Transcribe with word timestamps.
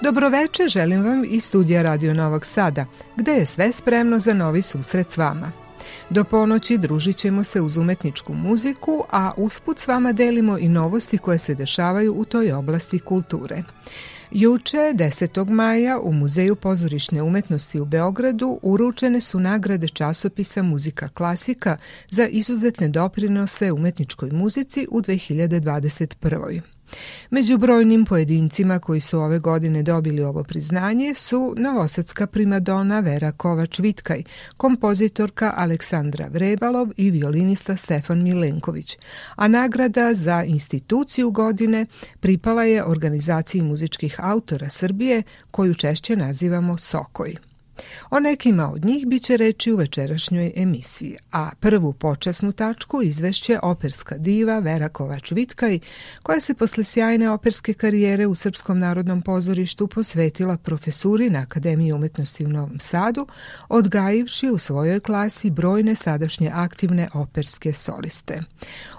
Dobroveče 0.00 0.68
želim 0.68 1.04
vam 1.04 1.24
iz 1.26 1.44
studija 1.44 1.82
Radio 1.82 2.14
Novog 2.14 2.46
Sada, 2.46 2.84
gde 3.16 3.32
je 3.32 3.46
sve 3.46 3.72
spremno 3.72 4.18
za 4.18 4.34
novi 4.34 4.62
susret 4.62 5.10
s 5.10 5.16
vama. 5.16 5.52
Do 6.10 6.24
ponoći 6.24 6.78
družit 6.78 7.16
ćemo 7.16 7.44
se 7.44 7.60
uz 7.60 7.76
umetničku 7.76 8.34
muziku, 8.34 9.04
a 9.10 9.32
usput 9.36 9.78
s 9.78 9.88
vama 9.88 10.12
delimo 10.12 10.58
i 10.58 10.68
novosti 10.68 11.18
koje 11.18 11.38
se 11.38 11.54
dešavaju 11.54 12.14
u 12.14 12.24
toj 12.24 12.52
oblasti 12.52 12.98
kulture. 12.98 13.62
Juče, 14.30 14.76
10. 14.76 15.48
maja, 15.48 16.00
u 16.00 16.12
Muzeju 16.12 16.56
pozorišne 16.56 17.22
umetnosti 17.22 17.80
u 17.80 17.84
Beogradu 17.84 18.58
uručene 18.62 19.20
su 19.20 19.40
nagrade 19.40 19.88
časopisa 19.88 20.62
Muzika 20.62 21.08
klasika 21.08 21.76
za 22.10 22.26
izuzetne 22.26 22.88
doprinose 22.88 23.72
umetničkoj 23.72 24.30
muzici 24.30 24.86
u 24.90 25.00
2021. 25.00 26.75
Među 27.30 27.58
brojnim 27.58 28.04
pojedincima 28.04 28.78
koji 28.78 29.00
su 29.00 29.20
ove 29.20 29.38
godine 29.38 29.82
dobili 29.82 30.22
ovo 30.22 30.44
priznanje 30.44 31.14
su 31.14 31.54
novosadska 31.56 32.26
primadona 32.26 33.00
Vera 33.00 33.32
Kovač-Vitkaj, 33.32 34.22
kompozitorka 34.56 35.52
Aleksandra 35.56 36.28
Vrebalov 36.30 36.88
i 36.96 37.10
violinista 37.10 37.76
Stefan 37.76 38.22
Milenković, 38.22 38.98
a 39.36 39.48
nagrada 39.48 40.14
za 40.14 40.44
instituciju 40.44 41.30
godine 41.30 41.86
pripala 42.20 42.64
je 42.64 42.84
organizaciji 42.84 43.62
muzičkih 43.62 44.16
autora 44.18 44.68
Srbije 44.68 45.22
koju 45.50 45.74
češće 45.74 46.16
nazivamo 46.16 46.78
Sokoj. 46.78 47.36
O 48.10 48.20
nekima 48.20 48.70
od 48.72 48.84
njih 48.84 49.06
biće 49.06 49.36
reči 49.36 49.72
u 49.72 49.76
večerašnjoj 49.76 50.52
emisiji, 50.56 51.16
a 51.32 51.50
prvu 51.60 51.92
počasnu 51.92 52.52
tačku 52.52 53.02
izvešće 53.02 53.58
operska 53.62 54.18
diva 54.18 54.58
Vera 54.58 54.88
Kovač-Vitkaj, 54.88 55.78
koja 56.22 56.40
se 56.40 56.54
posle 56.54 56.84
sjajne 56.84 57.30
operske 57.30 57.74
karijere 57.74 58.26
u 58.26 58.34
Srpskom 58.34 58.78
narodnom 58.78 59.22
pozorištu 59.22 59.86
posvetila 59.86 60.56
profesuri 60.56 61.30
na 61.30 61.38
Akademiji 61.38 61.92
umetnosti 61.92 62.44
u 62.44 62.48
Novom 62.48 62.80
Sadu, 62.80 63.26
odgajivši 63.68 64.50
u 64.50 64.58
svojoj 64.58 65.00
klasi 65.00 65.50
brojne 65.50 65.94
sadašnje 65.94 66.50
aktivne 66.54 67.08
operske 67.14 67.72
soliste. 67.72 68.40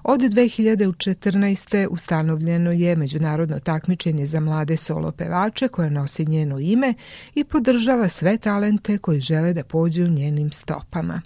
Od 0.03 0.19
2014. 0.19 1.87
ustanovljeno 1.89 2.71
je 2.71 2.95
međunarodno 2.95 3.59
takmičenje 3.59 4.25
za 4.25 4.39
mlade 4.39 4.77
solo 4.77 5.11
pevače 5.11 5.67
koje 5.67 5.89
nosi 5.89 6.25
njeno 6.25 6.59
ime 6.59 6.93
i 7.35 7.43
podržava 7.43 8.07
sve 8.07 8.37
talente 8.37 8.66
koji 9.01 9.19
žele 9.19 9.53
da 9.53 9.63
pođu 9.63 10.07
njenim 10.07 10.51
stopama. 10.51 11.21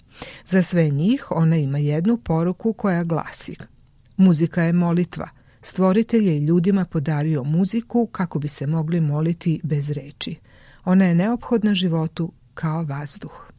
Za 0.46 0.62
sve 0.62 0.90
njih 0.90 1.26
ona 1.30 1.56
ima 1.56 1.78
jednu 1.78 2.16
poruku 2.16 2.72
koja 2.72 3.04
glasi 3.04 3.56
Muzika 4.16 4.62
je 4.62 4.72
molitva. 4.72 5.28
Stvoritelj 5.62 6.28
je 6.28 6.40
ljudima 6.40 6.84
podario 6.84 7.44
muziku 7.44 8.06
kako 8.06 8.38
bi 8.38 8.48
se 8.48 8.66
mogli 8.66 9.00
moliti 9.00 9.60
bez 9.62 9.90
reči. 9.90 10.36
Ona 10.84 11.04
je 11.04 11.14
neophodna 11.14 11.74
životu 11.74 12.32
kao 12.54 12.84
vazduh. 12.84 13.51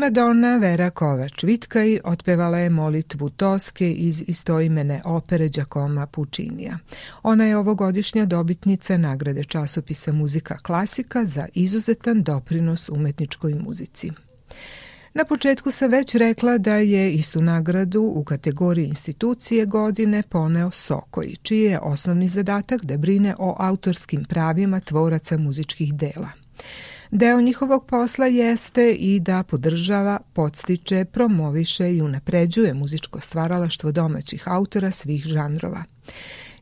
Primadonna 0.00 0.56
Vera 0.56 0.90
Kovač-Vitkaj 0.90 2.00
otpevala 2.04 2.58
je 2.58 2.70
molitvu 2.70 3.30
Toske 3.30 3.92
iz 3.92 4.22
istoimene 4.26 5.02
opere 5.04 5.48
Đakoma 5.48 6.06
Pučinija. 6.06 6.78
Ona 7.22 7.44
je 7.44 7.56
ovogodišnja 7.56 8.24
dobitnica 8.26 8.96
nagrade 8.96 9.44
časopisa 9.44 10.12
Muzika 10.12 10.58
klasika 10.58 11.24
za 11.24 11.46
izuzetan 11.54 12.22
doprinos 12.22 12.88
umetničkoj 12.88 13.54
muzici. 13.54 14.10
Na 15.14 15.24
početku 15.24 15.70
sam 15.70 15.90
već 15.90 16.14
rekla 16.14 16.58
da 16.58 16.74
je 16.74 17.12
istu 17.12 17.42
nagradu 17.42 18.02
u 18.02 18.24
kategoriji 18.24 18.86
institucije 18.86 19.66
godine 19.66 20.22
poneo 20.28 20.70
Sokoj, 20.70 21.34
čiji 21.42 21.62
je 21.62 21.80
osnovni 21.80 22.28
zadatak 22.28 22.84
da 22.84 22.96
brine 22.96 23.34
o 23.38 23.56
autorskim 23.58 24.24
pravima 24.24 24.80
tvoraca 24.80 25.38
muzičkih 25.38 25.94
dela. 25.94 26.28
Deo 27.12 27.40
njihovog 27.40 27.86
posla 27.86 28.26
jeste 28.26 28.92
i 28.92 29.20
da 29.20 29.42
podržava, 29.42 30.20
podstiče, 30.32 31.04
promoviše 31.04 31.92
i 31.94 32.02
unapređuje 32.02 32.74
muzičko 32.74 33.20
stvaralaštvo 33.20 33.92
domaćih 33.92 34.48
autora 34.48 34.90
svih 34.90 35.24
žanrova. 35.24 35.84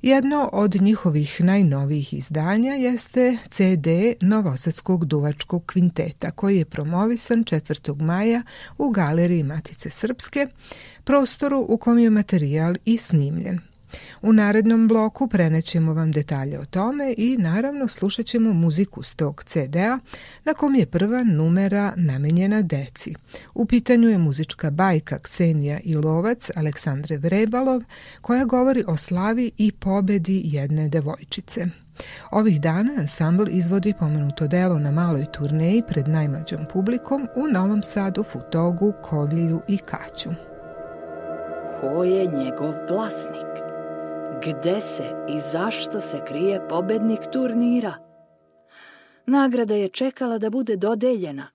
Jedno 0.02 0.50
od 0.52 0.74
njihovih 0.80 1.40
najnovijih 1.40 2.14
izdanja 2.14 2.72
jeste 2.72 3.36
CD 3.50 3.86
Novosadskog 4.20 5.04
duvačkog 5.04 5.66
kvinteta 5.66 6.30
koji 6.30 6.58
je 6.58 6.64
promovisan 6.64 7.44
4. 7.44 8.00
maja 8.02 8.42
u 8.78 8.90
Galeriji 8.90 9.42
Matice 9.42 9.90
Srpske, 9.90 10.46
prostoru 11.04 11.66
u 11.68 11.76
kom 11.76 11.98
je 11.98 12.10
materijal 12.10 12.74
i 12.84 12.98
snimljen. 12.98 13.60
U 14.22 14.32
narednom 14.32 14.88
bloku 14.88 15.28
prenećemo 15.28 15.94
vam 15.94 16.12
detalje 16.12 16.58
o 16.58 16.64
tome 16.64 17.14
i 17.16 17.36
naravno 17.38 17.88
slušat 17.88 18.26
ćemo 18.26 18.52
muziku 18.52 19.02
s 19.02 19.14
tog 19.14 19.44
CD-a 19.44 19.98
na 20.44 20.54
kom 20.54 20.74
je 20.74 20.86
prva 20.86 21.24
numera 21.24 21.92
namenjena 21.96 22.62
deci. 22.62 23.14
U 23.54 23.66
pitanju 23.66 24.08
je 24.08 24.18
muzička 24.18 24.70
bajka 24.70 25.18
Ksenija 25.18 25.80
i 25.84 25.94
Lovac 25.94 26.50
Aleksandre 26.54 27.16
Vrebalov 27.16 27.82
koja 28.20 28.44
govori 28.44 28.84
o 28.86 28.96
slavi 28.96 29.50
i 29.58 29.72
pobedi 29.72 30.42
jedne 30.44 30.88
devojčice. 30.88 31.66
Ovih 32.30 32.60
dana 32.60 32.92
ansambl 32.98 33.44
izvodi 33.48 33.94
pomenuto 33.98 34.46
delo 34.46 34.78
na 34.78 34.90
maloj 34.90 35.24
turneji 35.32 35.82
pred 35.88 36.08
najmlađom 36.08 36.66
publikom 36.72 37.28
u 37.36 37.48
Novom 37.48 37.82
Sadu, 37.82 38.22
Futogu, 38.22 38.92
Kovilju 39.02 39.60
i 39.68 39.78
Kaću. 39.78 40.30
Ko 41.80 42.04
je 42.04 42.26
njegov 42.26 42.74
vlasnik? 42.90 43.67
Gde 44.42 44.80
se 44.80 45.04
i 45.28 45.40
zašto 45.40 46.00
se 46.00 46.20
krije 46.24 46.68
pobednik 46.68 47.20
turnira? 47.32 47.94
Nagrada 49.26 49.74
je 49.74 49.88
čekala 49.88 50.38
da 50.38 50.50
bude 50.50 50.76
dodeljena. 50.76 51.46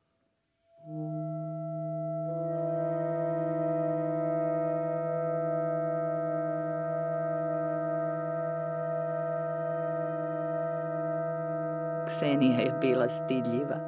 Ksenija 12.07 12.59
je 12.59 12.77
bila 12.81 13.09
stidljiva. 13.09 13.79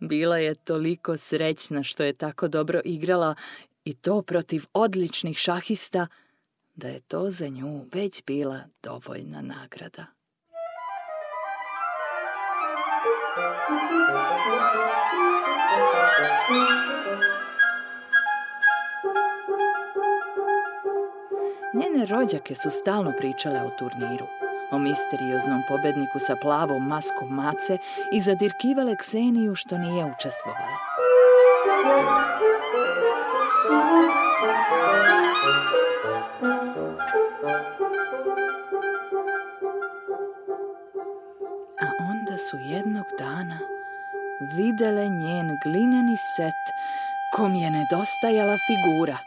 Bila 0.00 0.38
je 0.38 0.54
toliko 0.54 1.16
srećna 1.16 1.82
što 1.82 2.04
je 2.04 2.12
tako 2.12 2.48
dobro 2.48 2.80
igrala 2.84 3.34
i 3.84 3.94
to 3.94 4.22
protiv 4.22 4.64
odličnih 4.72 5.38
šahista– 5.38 6.06
da 6.74 6.88
je 6.88 7.00
to 7.00 7.30
za 7.30 7.48
nju 7.48 7.86
već 7.92 8.24
bila 8.24 8.60
dovoljna 8.82 9.42
nagrada. 9.42 10.06
Njene 21.74 22.06
rođake 22.06 22.54
su 22.54 22.70
stalno 22.70 23.12
pričale 23.18 23.60
o 23.60 23.70
turniru, 23.78 24.26
o 24.70 24.78
misterioznom 24.78 25.62
pobedniku 25.68 26.18
sa 26.18 26.36
plavom 26.36 26.88
maskom 26.88 27.28
mace 27.28 27.78
i 28.12 28.20
zadirkivale 28.20 28.96
Kseniju 28.96 29.54
što 29.54 29.78
nije 29.78 30.04
učestvovala. 30.04 30.78
Su 42.54 42.58
jednog 42.60 43.04
dana 43.18 43.58
videle 44.56 45.08
njen 45.08 45.58
glineni 45.64 46.16
set 46.36 46.64
kom 47.36 47.54
je 47.54 47.70
nedostajala 47.70 48.56
figura. 48.66 49.18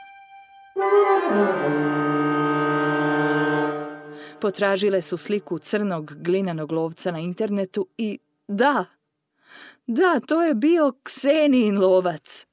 Potražile 4.41 5.01
su 5.01 5.17
sliku 5.17 5.59
crnog 5.59 6.13
glinenog 6.15 6.71
lovca 6.71 7.11
na 7.11 7.19
internetu 7.19 7.87
i 7.97 8.19
da, 8.47 8.85
da, 9.87 10.19
to 10.27 10.43
je 10.43 10.55
bio 10.55 10.93
Ksenijin 11.03 11.77
lovac. 11.77 12.45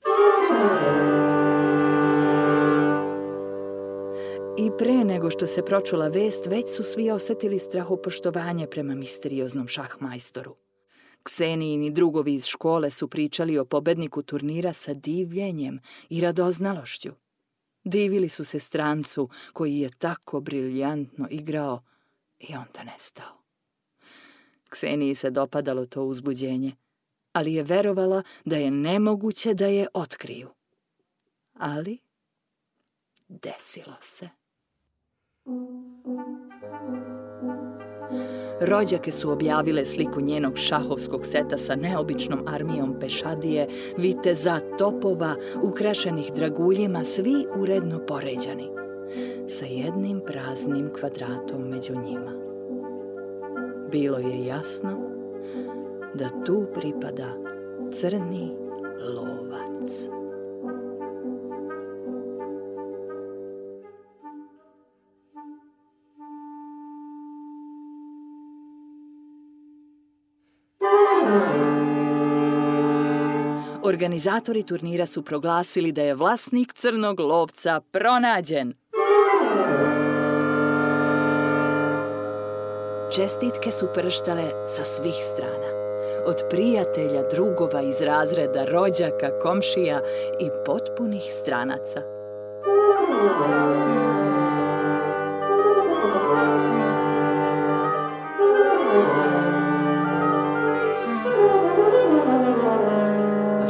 I 4.56 4.70
pre 4.78 5.04
nego 5.04 5.30
što 5.30 5.46
se 5.46 5.64
pročula 5.64 6.08
vest, 6.08 6.46
već 6.46 6.76
su 6.76 6.84
svi 6.84 7.10
osetili 7.10 7.58
strahopoštovanje 7.58 8.66
prema 8.66 8.94
misterioznom 8.94 9.68
šahmajstoru. 9.68 10.63
Ksenijini 11.24 11.90
drugovi 11.90 12.34
iz 12.34 12.46
škole 12.46 12.90
su 12.90 13.08
pričali 13.08 13.58
o 13.58 13.64
pobedniku 13.64 14.22
turnira 14.22 14.72
sa 14.72 14.94
divljenjem 14.94 15.80
i 16.08 16.20
radoznalošću. 16.20 17.10
Divili 17.84 18.28
su 18.28 18.44
se 18.44 18.58
strancu 18.58 19.28
koji 19.52 19.78
je 19.78 19.90
tako 19.98 20.40
briljantno 20.40 21.28
igrao 21.30 21.82
i 22.38 22.54
onda 22.54 22.84
nestao. 22.84 23.42
Kseniji 24.68 25.14
se 25.14 25.30
dopadalo 25.30 25.86
to 25.86 26.04
uzbuđenje, 26.04 26.72
ali 27.32 27.54
je 27.54 27.62
verovala 27.62 28.22
da 28.44 28.56
je 28.56 28.70
nemoguće 28.70 29.54
da 29.54 29.66
je 29.66 29.86
otkriju. 29.94 30.48
Ali 31.54 31.98
desilo 33.28 33.96
se. 34.00 34.28
Rođake 38.60 39.12
su 39.12 39.30
objavile 39.30 39.84
sliku 39.84 40.20
njenog 40.20 40.56
šahovskog 40.56 41.26
seta 41.26 41.58
sa 41.58 41.76
neobičnom 41.76 42.48
armijom 42.48 42.96
pešadije, 43.00 43.68
viteza, 43.96 44.60
topova, 44.78 45.34
ukrašenih 45.62 46.32
draguljima, 46.34 47.04
svi 47.04 47.46
uredno 47.56 47.98
poređani, 48.06 48.68
sa 49.46 49.64
jednim 49.64 50.20
praznim 50.26 50.90
kvadratom 51.00 51.62
među 51.62 51.92
njima. 51.94 52.32
Bilo 53.92 54.18
je 54.18 54.46
jasno 54.46 54.90
da 56.14 56.44
tu 56.44 56.66
pripada 56.74 57.32
crni 57.92 58.54
lovac. 59.14 60.23
Organizatori 73.86 74.62
turnira 74.62 75.06
su 75.06 75.22
proglasili 75.22 75.92
da 75.92 76.02
je 76.02 76.14
vlasnik 76.14 76.72
crnog 76.72 77.20
lovca 77.20 77.80
pronađen. 77.90 78.74
Čestitke 83.14 83.70
su 83.70 83.86
prštale 83.94 84.50
sa 84.66 84.84
svih 84.84 85.14
strana. 85.32 85.68
Od 86.26 86.36
prijatelja, 86.50 87.28
drugova 87.30 87.82
iz 87.82 88.00
razreda, 88.00 88.64
rođaka, 88.64 89.38
komšija 89.42 90.00
i 90.40 90.48
potpunih 90.66 91.22
stranaca. 91.40 92.02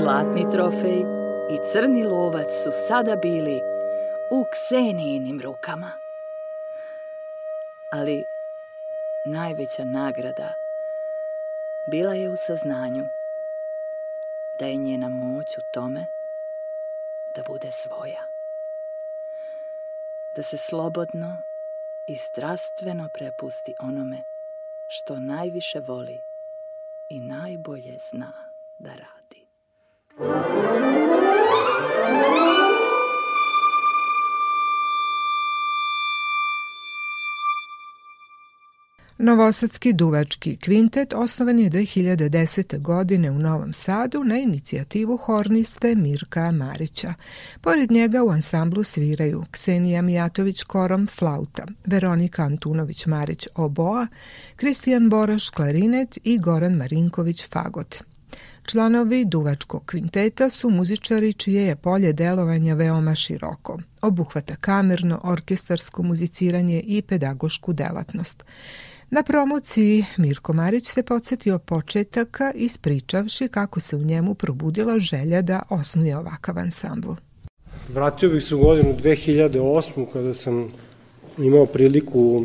Zlatni 0.04 0.50
trofej 0.50 1.00
i 1.50 1.58
crni 1.72 2.04
lovac 2.04 2.46
su 2.64 2.70
sada 2.88 3.16
bili 3.16 3.60
u 4.30 4.44
Ksenijinim 4.52 5.40
rukama. 5.40 5.90
Ali 7.92 8.24
najveća 9.26 9.84
nagrada 9.84 10.54
bila 11.90 12.14
je 12.14 12.30
u 12.30 12.36
saznanju 12.36 13.06
da 14.58 14.66
je 14.66 14.76
njena 14.76 15.08
moć 15.08 15.58
u 15.58 15.60
tome 15.72 16.06
da 17.36 17.42
bude 17.42 17.72
svoja. 17.72 18.22
Da 20.36 20.42
se 20.42 20.56
slobodno 20.56 21.36
i 22.06 22.16
strastveno 22.16 23.08
prepusti 23.14 23.74
onome 23.80 24.22
što 24.88 25.18
najviše 25.18 25.80
voli 25.80 26.20
i 27.08 27.20
najbolje 27.20 27.98
zna 27.98 28.32
da 28.78 28.90
radi. 28.90 29.13
Novosadski 39.18 39.92
duvački 39.92 40.56
kvintet 40.56 41.12
osnovan 41.12 41.58
je 41.58 41.70
2010. 41.70 42.80
godine 42.80 43.30
u 43.30 43.38
Novom 43.38 43.72
Sadu 43.72 44.24
na 44.24 44.38
inicijativu 44.38 45.16
horniste 45.16 45.94
Mirka 45.94 46.50
Marića. 46.50 47.14
Pored 47.60 47.90
njega 47.90 48.22
u 48.22 48.30
ansamblu 48.30 48.84
sviraju 48.84 49.44
Ksenija 49.50 50.02
Mijatović 50.02 50.62
Korom 50.62 51.06
flauta, 51.06 51.66
Veronika 51.86 52.42
Antunović 52.42 53.06
Marić 53.06 53.48
oboa, 53.54 54.06
Kristijan 54.56 55.08
Boraš 55.08 55.50
klarinet 55.50 56.18
i 56.24 56.38
Goran 56.38 56.72
Marinković 56.72 57.48
fagot. 57.48 58.13
Članovi 58.66 59.24
duvačkog 59.24 59.86
kvinteta 59.86 60.50
su 60.50 60.70
muzičari 60.70 61.32
čije 61.32 61.62
je 61.62 61.76
polje 61.76 62.12
delovanja 62.12 62.74
veoma 62.74 63.14
široko. 63.14 63.78
Obuhvata 64.02 64.56
kamerno, 64.56 65.20
orkestarsko 65.22 66.02
muziciranje 66.02 66.80
i 66.86 67.02
pedagošku 67.02 67.72
delatnost. 67.72 68.44
Na 69.10 69.22
promociji 69.22 70.04
Mirko 70.16 70.52
Marić 70.52 70.88
se 70.88 71.02
podsjetio 71.02 71.58
početaka 71.58 72.52
ispričavši 72.54 73.48
kako 73.48 73.80
se 73.80 73.96
u 73.96 74.04
njemu 74.04 74.34
probudila 74.34 74.98
želja 74.98 75.42
da 75.42 75.62
osnuje 75.70 76.16
ovakav 76.16 76.58
ansambl. 76.58 77.12
Vratio 77.88 78.30
bih 78.30 78.42
se 78.42 78.54
u 78.54 78.58
godinu 78.58 78.96
2008. 79.02 80.06
kada 80.12 80.34
sam 80.34 80.68
imao 81.38 81.66
priliku 81.66 82.44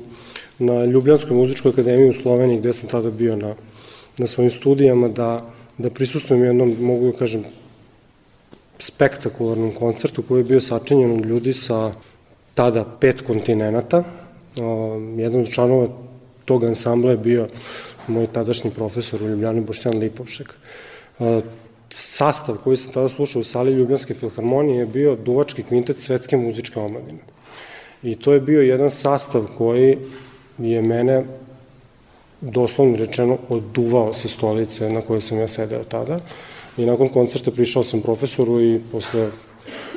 na 0.60 0.86
Ljubljanskoj 0.86 1.38
muzičkoj 1.38 1.72
akademiji 1.72 2.10
u 2.10 2.14
Sloveniji 2.14 2.60
gde 2.60 2.74
sam 2.74 2.90
tada 2.90 3.12
bio 3.12 3.38
na, 3.38 3.56
na 4.18 4.26
svojim 4.28 4.52
studijama 4.52 5.08
da, 5.08 5.52
da 5.80 5.90
prisustujem 5.90 6.44
jednom, 6.44 6.76
mogu 6.80 7.12
da 7.12 7.18
kažem, 7.18 7.44
spektakularnom 8.80 9.72
koncertu 9.76 10.24
koji 10.28 10.40
je 10.40 10.52
bio 10.52 10.62
sačinjen 10.62 11.12
od 11.12 11.26
ljudi 11.26 11.54
sa 11.54 11.92
tada 12.54 12.86
pet 13.00 13.22
kontinenta. 13.22 14.04
jedan 15.18 15.42
od 15.42 15.52
članova 15.52 15.88
tog 16.46 16.64
ansambla 16.64 17.12
je 17.12 17.18
bio 17.18 17.48
moj 18.08 18.28
tadašnji 18.28 18.72
profesor 18.72 19.24
u 19.24 19.28
Ljubljani 19.28 19.62
Boštjan 19.62 19.98
Lipovšek. 19.98 20.54
Sastav 21.90 22.58
koji 22.64 22.78
sam 22.78 22.94
tada 22.94 23.10
slušao 23.10 23.40
u 23.40 23.44
sali 23.44 23.72
Ljubljanske 23.72 24.14
filharmonije 24.14 24.80
je 24.80 24.86
bio 24.86 25.16
duvački 25.16 25.64
kvintet 25.64 26.00
svetske 26.00 26.38
muzičke 26.38 26.80
omladine. 26.80 27.20
I 28.04 28.16
to 28.16 28.34
je 28.34 28.42
bio 28.42 28.62
jedan 28.62 28.90
sastav 28.90 29.48
koji 29.58 29.98
je 30.58 30.82
mene 30.82 31.24
doslovno 32.42 32.98
rečeno 32.98 33.38
oduvao 33.50 34.14
sa 34.14 34.28
stolice 34.28 34.90
na 34.90 35.02
kojoj 35.02 35.22
sam 35.22 35.40
ja 35.40 35.48
sedeo 35.48 35.84
tada. 35.84 36.20
I 36.78 36.86
nakon 36.86 37.10
koncerta 37.10 37.52
prišao 37.52 37.84
sam 37.84 38.02
profesoru 38.02 38.62
i 38.62 38.80
posle 38.92 39.30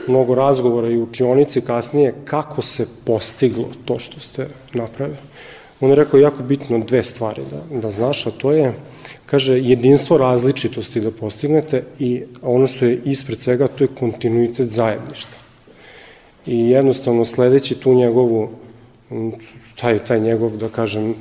mnogo 0.09 0.35
razgovora 0.35 0.89
i 0.89 0.99
učionice 0.99 1.61
kasnije 1.61 2.15
kako 2.25 2.63
se 2.63 2.87
postiglo 3.05 3.69
to 3.85 3.99
što 3.99 4.21
ste 4.21 4.49
napravili 4.75 5.19
on 5.83 5.91
je 5.91 5.97
rekao 5.97 6.21
jako 6.21 6.43
bitno 6.43 6.79
dve 6.79 7.03
stvari 7.03 7.43
da, 7.51 7.81
da 7.81 7.91
znaš, 7.91 8.27
a 8.27 8.31
to 8.31 8.53
je, 8.53 8.73
kaže, 9.27 9.59
jedinstvo 9.59 10.19
različitosti 10.19 11.01
da 11.01 11.11
postignete 11.11 11.83
i 11.99 12.23
ono 12.43 12.67
što 12.67 12.85
je 12.85 13.01
ispred 13.05 13.41
svega, 13.41 13.69
to 13.69 13.85
je 13.85 13.95
kontinuitet 13.99 14.69
zajedništva. 14.69 15.41
I 16.47 16.71
jednostavno 16.71 17.25
sledeći 17.25 17.75
tu 17.75 17.95
njegovu, 17.95 18.51
taj, 19.77 19.99
taj 19.99 20.21
njegov, 20.21 20.57
da 20.57 20.69
kažem, 20.69 21.15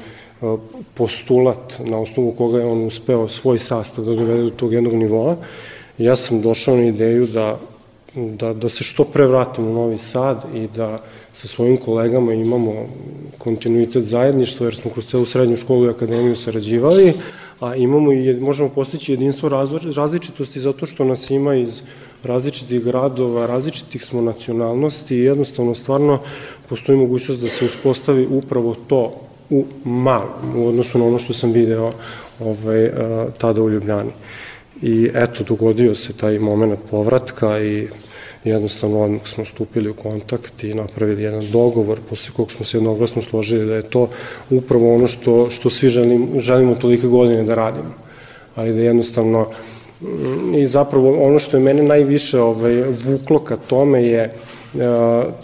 postulat 0.94 1.80
na 1.80 1.98
osnovu 1.98 2.32
koga 2.32 2.60
je 2.60 2.66
on 2.66 2.86
uspeo 2.86 3.28
svoj 3.28 3.60
sastav 3.60 4.06
da 4.06 4.16
dovede 4.16 4.44
do 4.44 4.50
tog 4.50 4.74
jednog 4.74 4.94
nivoa, 4.94 5.36
ja 5.98 6.16
sam 6.16 6.42
došao 6.42 6.76
na 6.76 6.84
ideju 6.84 7.28
da, 7.28 7.60
da, 8.16 8.54
da 8.54 8.70
se 8.70 8.84
što 8.84 9.04
pre 9.04 9.28
vratim 9.28 9.68
u 9.68 9.74
Novi 9.74 9.98
Sad 9.98 10.46
i 10.56 10.68
da 10.76 11.02
sa 11.34 11.48
svojim 11.48 11.78
kolegama 11.78 12.34
imamo 12.34 12.74
kontinuitet 13.38 14.04
zajedništva, 14.04 14.66
jer 14.66 14.76
smo 14.76 14.92
kroz 14.92 15.06
celu 15.08 15.26
srednju 15.26 15.56
školu 15.56 15.86
i 15.86 15.90
akademiju 15.90 16.36
sarađivali, 16.36 17.14
a 17.60 17.76
imamo 17.76 18.14
i 18.14 18.34
možemo 18.34 18.70
postići 18.70 19.12
jedinstvo 19.12 19.50
različitosti 19.96 20.60
zato 20.60 20.86
što 20.86 21.06
nas 21.06 21.30
ima 21.30 21.56
iz 21.56 21.82
različitih 22.24 22.84
gradova, 22.84 23.46
različitih 23.46 24.06
smo 24.06 24.22
nacionalnosti 24.22 25.16
i 25.16 25.24
jednostavno 25.24 25.74
stvarno 25.74 26.20
postoji 26.70 26.98
mogućnost 26.98 27.42
da 27.42 27.50
se 27.50 27.66
uspostavi 27.66 28.28
upravo 28.32 28.76
to 28.88 29.14
u 29.52 29.66
malom, 29.84 30.56
u 30.56 30.68
odnosu 30.68 31.00
na 31.00 31.06
ono 31.06 31.20
što 31.20 31.34
sam 31.34 31.52
video 31.52 31.92
ovaj, 32.40 32.92
tada 33.38 33.62
u 33.62 33.70
Ljubljani. 33.70 34.12
I 34.82 35.10
eto, 35.14 35.44
dogodio 35.44 35.96
se 35.96 36.18
taj 36.18 36.40
moment 36.40 36.80
povratka 36.92 37.60
i 37.60 37.88
jednostavno 38.44 39.02
odmah 39.02 39.28
smo 39.28 39.46
stupili 39.46 39.90
u 39.90 39.94
kontakt 39.94 40.64
i 40.64 40.74
napravili 40.74 41.24
jedan 41.24 41.52
dogovor 41.52 42.00
posle 42.10 42.34
kog 42.36 42.52
smo 42.52 42.66
se 42.66 42.78
jednoglasno 42.78 43.22
složili 43.22 43.66
da 43.66 43.76
je 43.76 43.90
to 43.90 44.10
upravo 44.50 44.96
ono 44.96 45.08
što, 45.08 45.50
što 45.50 45.70
svi 45.70 45.90
želim, 45.90 46.30
želimo 46.38 46.76
tolike 46.76 47.08
godine 47.08 47.44
da 47.44 47.56
radimo. 47.56 47.94
Ali 48.56 48.74
da 48.74 48.80
jednostavno 48.80 49.48
mm, 50.02 50.56
i 50.56 50.66
zapravo 50.66 51.26
ono 51.26 51.40
što 51.40 51.58
je 51.58 51.64
mene 51.64 51.84
najviše 51.84 52.40
ovaj, 52.40 52.84
vuklo 53.06 53.40
ka 53.40 53.56
tome 53.56 54.04
je 54.04 54.34
Uh, 54.34 54.61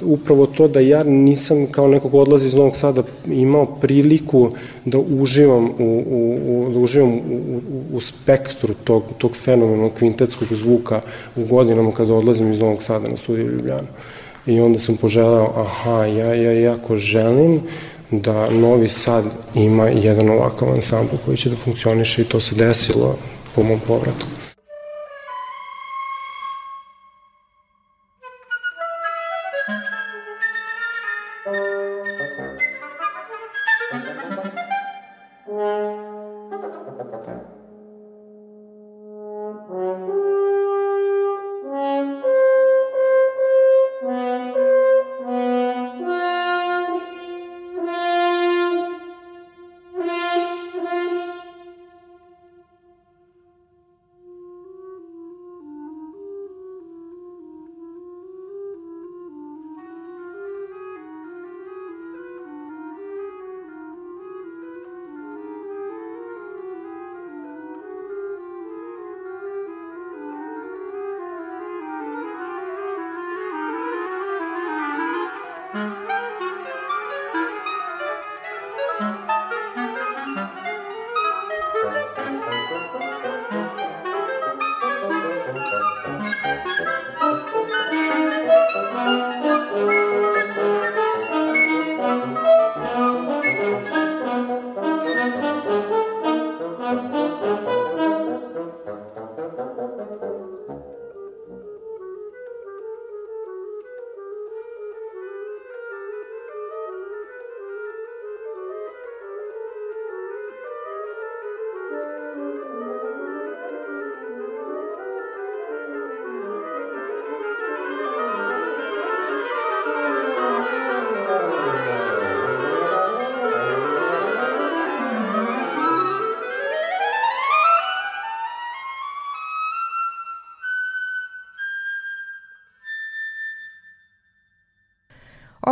upravo 0.01 0.45
to 0.45 0.67
da 0.67 0.79
ja 0.79 1.03
nisam 1.03 1.67
kao 1.71 1.87
neko 1.87 2.09
ko 2.09 2.19
odlazi 2.19 2.47
iz 2.47 2.53
Novog 2.53 2.75
Sada 2.75 3.03
imao 3.25 3.65
priliku 3.65 4.51
da 4.85 4.97
uživam 4.97 5.65
u, 5.65 6.03
u, 6.09 6.39
u, 6.47 6.69
da 6.73 6.79
uživam 6.79 7.13
u, 7.13 7.19
u, 7.19 7.61
u 7.93 8.01
spektru 8.01 8.73
tog, 8.83 9.03
tog 9.17 9.35
fenomenog 9.35 9.91
kvintetskog 9.93 10.47
zvuka 10.51 11.01
u 11.35 11.45
godinama 11.45 11.91
kada 11.91 12.13
odlazim 12.13 12.51
iz 12.51 12.59
Novog 12.59 12.83
Sada 12.83 13.07
na 13.07 13.17
studiju 13.17 13.51
Ljubljana. 13.51 13.87
I 14.45 14.59
onda 14.59 14.79
sam 14.79 14.97
poželao, 14.97 15.53
aha, 15.55 16.05
ja, 16.05 16.33
ja 16.33 16.51
jako 16.51 16.97
želim 16.97 17.61
da 18.11 18.49
Novi 18.49 18.87
Sad 18.87 19.25
ima 19.55 19.87
jedan 19.87 20.29
ovakav 20.29 20.71
ansambl 20.71 21.15
koji 21.25 21.37
će 21.37 21.49
da 21.49 21.55
funkcioniše 21.55 22.21
i 22.21 22.25
to 22.25 22.39
se 22.39 22.55
desilo 22.55 23.17
po 23.55 23.63
mom 23.63 23.79
povratku. 23.87 24.36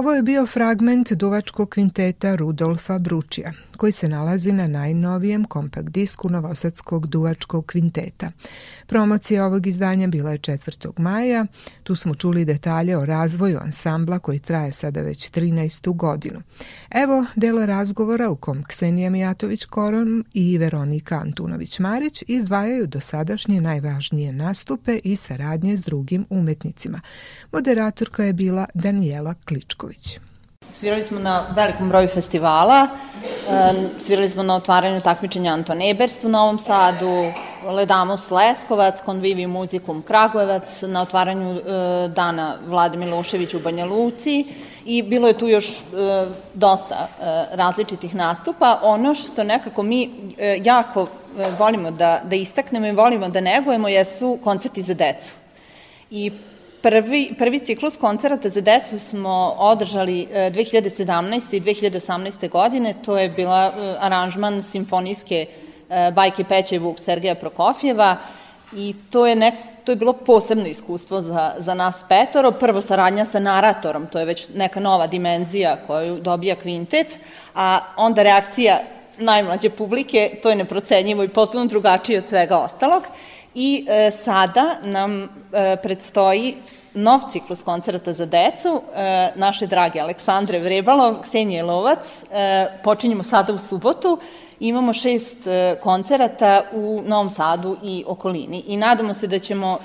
Ovo 0.06 0.14
je 0.14 0.22
bio 0.22 0.46
fragment 0.46 1.12
duvačkog 1.12 1.70
kvinteta 1.70 2.36
Rudolfa 2.36 3.00
Bručija, 3.00 3.52
koji 3.78 3.92
se 3.92 4.08
nalazi 4.08 4.52
na 4.52 4.68
najnovijem 4.68 5.46
kompakt 5.46 5.90
disku 5.90 6.30
Novosadskog 6.30 7.08
duvačkog 7.08 7.66
kvinteta. 7.66 8.32
Promocija 8.88 9.46
ovog 9.46 9.68
izdanja 9.68 10.08
bila 10.08 10.32
je 10.32 10.38
4. 10.38 10.92
maja. 10.98 11.46
Tu 11.84 11.96
smo 11.96 12.16
čuli 12.16 12.46
detalje 12.46 12.98
o 12.98 13.06
razvoju 13.06 13.60
ansambla 13.62 14.20
koji 14.20 14.40
traje 14.40 14.72
sada 14.72 15.02
već 15.02 15.32
13. 15.32 15.96
godinu. 15.96 16.42
Evo 16.92 17.26
dela 17.36 17.66
razgovora 17.66 18.30
u 18.30 18.36
kom 18.36 18.64
Ksenija 18.64 19.10
Mijatović-Koron 19.10 20.24
i 20.34 20.58
Veronika 20.58 21.24
Antunović-Marić 21.26 22.24
izdvajaju 22.28 22.88
dosadašnje 22.88 23.62
najvažnije 23.62 24.34
nastupe 24.34 25.00
i 25.04 25.16
saradnje 25.16 25.78
s 25.78 25.82
drugim 25.82 26.26
umetnicima. 26.30 27.02
Moderatorka 27.52 28.24
je 28.24 28.34
bila 28.34 28.66
Danijela 28.74 29.34
Kličković. 29.46 30.20
Svirali 30.70 31.04
smo 31.04 31.20
na 31.20 31.54
velikom 31.56 31.90
broju 31.90 32.08
festivala, 32.08 32.88
svirali 34.00 34.30
smo 34.30 34.44
na 34.44 34.56
otvaranju 34.56 35.02
takmičenja 35.02 35.54
Anton 35.54 35.82
Eberst 35.82 36.24
u 36.24 36.30
Novom 36.30 36.60
Sadu, 36.60 37.32
Ledamus 37.72 38.32
Leskovac, 38.32 39.02
Convivium 39.06 39.52
Muzikum 39.52 40.02
Kragujevac, 40.02 40.82
na 40.82 41.02
otvaranju 41.02 41.52
e, 41.52 41.62
dana 42.08 42.56
Vlade 42.68 42.98
Milošević 42.98 43.54
u 43.54 43.60
Banja 43.60 43.86
Luci 43.86 44.46
i 44.86 45.02
bilo 45.04 45.28
je 45.28 45.38
tu 45.38 45.48
još 45.48 45.70
e, 45.70 45.84
dosta 46.54 46.96
e, 46.96 47.46
različitih 47.52 48.16
nastupa. 48.16 48.80
Ono 48.84 49.16
što 49.16 49.44
nekako 49.44 49.84
mi 49.84 50.10
jako 50.64 51.08
volimo 51.60 51.92
da, 51.92 52.22
da 52.24 52.36
istaknemo 52.36 52.88
i 52.88 52.92
volimo 52.92 53.30
da 53.30 53.42
negujemo 53.42 53.88
jesu 53.88 54.40
koncerti 54.44 54.82
za 54.82 54.94
decu. 54.94 55.34
I 56.12 56.32
Prvi, 56.86 57.34
prvi 57.38 57.60
ciklus 57.60 57.98
koncerata 57.98 58.50
za 58.50 58.62
decu 58.62 59.00
smo 59.00 59.56
održali 59.58 60.28
2017. 60.32 61.54
E, 61.54 61.58
i 61.58 61.62
2018. 61.62 62.50
godine. 62.50 62.94
To 63.06 63.18
je 63.18 63.30
bila 63.30 63.66
e, 63.66 63.96
aranžman 64.00 64.64
simfonijske 64.64 65.36
e, 65.36 65.65
bajke 66.14 66.44
Peća 66.44 66.76
i 66.76 66.80
Vuk 66.80 67.00
Sergeja 67.00 67.36
Prokofjeva 67.36 68.18
i 68.74 68.96
to 69.12 69.28
je, 69.28 69.36
nek, 69.36 69.54
to 69.84 69.92
je 69.92 69.96
bilo 69.96 70.14
posebno 70.14 70.68
iskustvo 70.68 71.22
za, 71.22 71.54
za 71.60 71.74
nas 71.74 72.06
petoro. 72.10 72.52
Prvo 72.52 72.82
saradnja 72.82 73.26
sa 73.26 73.40
naratorom, 73.40 74.08
to 74.08 74.20
je 74.20 74.26
već 74.26 74.48
neka 74.56 74.80
nova 74.80 75.08
dimenzija 75.08 75.78
koju 75.88 76.20
dobija 76.20 76.56
kvintet, 76.56 77.20
a 77.56 77.80
onda 77.98 78.24
reakcija 78.24 78.80
najmlađe 79.18 79.70
publike, 79.70 80.40
to 80.44 80.50
je 80.50 80.56
neprocenjivo 80.56 81.24
i 81.24 81.30
potpuno 81.30 81.66
drugačije 81.66 82.20
od 82.20 82.30
svega 82.30 82.58
ostalog. 82.58 83.04
I 83.56 83.86
e, 83.90 84.12
sada 84.12 84.80
nam 84.84 85.24
e, 85.24 85.28
predstoji 85.84 86.56
nov 86.94 87.20
ciklus 87.32 87.64
koncerta 87.64 88.14
za 88.14 88.26
decu, 88.26 88.82
e, 88.96 89.32
naše 89.36 89.68
drage 89.68 90.00
Aleksandre 90.00 90.60
Vrebalov, 90.60 91.22
Ksenije 91.22 91.64
Lovac. 91.64 92.24
E, 92.32 92.68
počinjemo 92.84 93.24
sada 93.24 93.54
u 93.54 93.58
subotu. 93.58 94.20
Imamo 94.60 94.94
šest 94.94 95.48
e, 95.48 95.76
koncerata 95.84 96.62
u 96.74 97.02
Novom 97.06 97.30
Sadu 97.30 97.78
i 97.84 98.04
okolini 98.08 98.64
i 98.68 98.78
nadamo 98.78 99.14
se 99.14 99.28
da 99.28 99.40
ćemo 99.40 99.78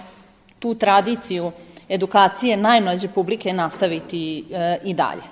tu 0.59 0.75
tradiciju 0.75 1.53
edukacije 1.89 2.57
najmlađe 2.57 3.09
publike 3.09 3.53
nastaviti 3.53 4.45
e, 4.53 4.79
i 4.85 4.95
dalje. 4.95 5.23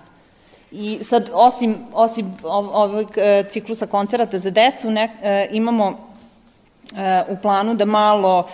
I 0.70 0.98
sad, 1.02 1.30
osim, 1.32 1.76
osim 1.92 2.36
ovog 2.44 3.12
e, 3.16 3.44
ciklusa 3.50 3.86
koncerata 3.86 4.38
za 4.38 4.50
decu, 4.50 4.90
ne, 4.90 5.48
imamo 5.50 6.08
u 7.28 7.36
planu 7.42 7.74
da 7.74 7.84
malo 7.84 8.46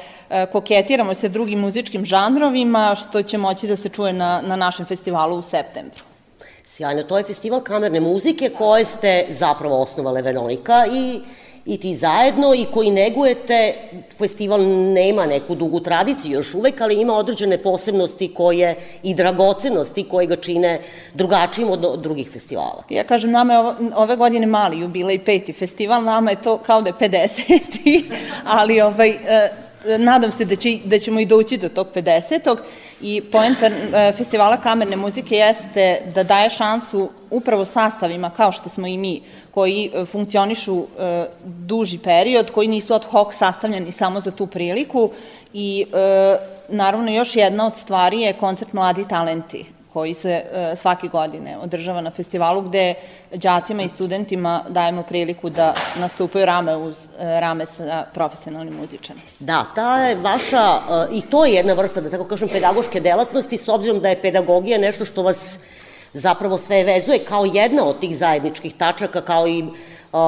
koketiramo 0.53 1.15
sa 1.15 1.29
drugim 1.29 1.61
muzičkim 1.61 2.05
žanrovima, 2.05 2.95
što 2.95 3.23
će 3.23 3.39
moći 3.39 3.69
da 3.69 3.77
se 3.77 3.89
čuje 3.89 4.13
na, 4.13 4.43
na 4.43 4.57
našem 4.57 4.87
festivalu 4.87 5.39
u 5.39 5.43
septembru. 5.43 6.14
Sjajno, 6.67 7.03
to 7.03 7.19
je 7.19 7.25
festival 7.25 7.61
kamerne 7.61 8.01
muzike 8.01 8.51
koje 8.59 8.85
ste 8.85 9.27
zapravo 9.31 9.83
osnovale 9.83 10.23
Veronika 10.23 10.87
i 10.93 11.21
i 11.67 11.77
ti 11.77 11.95
zajedno 11.97 12.55
i 12.55 12.67
koji 12.75 12.91
negujete, 12.91 13.75
festival 14.19 14.61
nema 14.93 15.27
neku 15.27 15.55
dugu 15.55 15.81
tradiciju 15.81 16.33
još 16.33 16.55
uvek, 16.55 16.81
ali 16.81 17.01
ima 17.01 17.15
određene 17.15 17.59
posebnosti 17.59 18.35
koje 18.35 18.77
i 19.03 19.15
dragocenosti 19.15 20.09
koje 20.09 20.27
ga 20.27 20.37
čine 20.37 20.81
drugačijim 21.15 21.71
od 21.71 22.01
drugih 22.03 22.31
festivala. 22.31 22.83
Ja 22.91 23.05
kažem, 23.05 23.31
nama 23.31 23.55
je 23.55 23.61
ove 23.97 24.17
godine 24.17 24.47
mali 24.47 24.81
jubilej, 24.81 25.25
peti 25.25 25.53
festival, 25.53 26.03
nama 26.03 26.31
je 26.31 26.43
to 26.43 26.59
kao 26.59 26.83
da 26.83 26.89
je 26.89 26.95
50. 26.95 28.03
ali 28.59 28.81
ovaj, 28.81 29.11
eh, 29.11 29.51
nadam 29.99 30.31
se 30.31 30.45
da, 30.45 30.57
će, 30.57 30.79
da 30.85 30.99
ćemo 30.99 31.21
i 31.21 31.27
doći 31.27 31.57
do 31.57 31.69
tog 31.69 31.89
50. 31.95 32.57
I 33.01 33.21
poenta 33.33 33.67
e, 33.67 34.13
festivala 34.17 34.57
kamerne 34.57 34.97
muzike 34.97 35.37
jeste 35.37 36.03
da 36.15 36.23
daje 36.23 36.51
šansu 36.51 37.11
upravo 37.31 37.65
sastavima 37.65 38.31
kao 38.31 38.53
što 38.53 38.69
smo 38.69 38.87
i 38.87 38.99
mi, 38.99 39.23
koji 39.51 39.91
e, 39.95 40.05
funkcionišu 40.05 40.79
e, 40.79 41.27
duži 41.45 41.99
period, 41.99 42.51
koji 42.51 42.69
nisu 42.69 42.95
ad 42.95 43.05
hoc 43.05 43.35
sastavljeni 43.35 43.93
samo 43.93 44.21
za 44.21 44.31
tu 44.31 44.47
priliku. 44.47 45.11
I 45.57 45.87
naravno 46.69 47.13
još 47.13 47.37
jedna 47.37 47.67
od 47.67 47.77
stvari 47.77 48.21
je 48.21 48.33
koncert 48.33 48.73
Mladi 48.73 49.09
talenti 49.09 49.74
koji 49.95 50.15
se 50.15 50.31
e, 50.31 50.77
svake 50.77 51.09
godine 51.09 51.59
održava 51.59 52.01
na 52.01 52.11
festivalu 52.11 52.61
gde 52.61 52.95
đacima 53.33 53.83
i 53.83 53.89
studentima 53.89 54.65
dajemo 54.69 55.03
priliku 55.03 55.51
da 55.51 55.75
nastupaju 55.97 56.47
rame 56.47 56.77
uz 56.77 56.99
e, 56.99 57.41
rame 57.41 57.67
sa 57.67 58.05
profesionalnim 58.15 58.75
muzičarima. 58.75 59.25
Da, 59.39 59.65
ta 59.75 59.99
je 59.99 60.17
vaša, 60.17 60.65
e, 60.67 61.07
i 61.13 61.21
to 61.21 61.45
je 61.45 61.55
jedna 61.55 61.73
vrsta, 61.73 62.01
da 62.01 62.11
tako 62.11 62.25
kažem, 62.25 62.49
pedagoške 62.49 63.01
delatnosti, 63.01 63.59
s 63.59 63.69
obzirom 63.69 64.01
da 64.01 64.09
je 64.09 64.23
pedagogija 64.23 64.79
nešto 64.79 65.05
što 65.05 65.23
vas 65.23 65.59
zapravo 66.13 66.59
sve 66.59 66.85
vezuje 66.85 67.25
kao 67.25 67.45
jedna 67.45 67.85
od 67.85 68.01
tih 68.01 68.17
zajedničkih 68.17 68.75
tačaka, 68.75 69.21
kao 69.21 69.49
i 69.49 69.65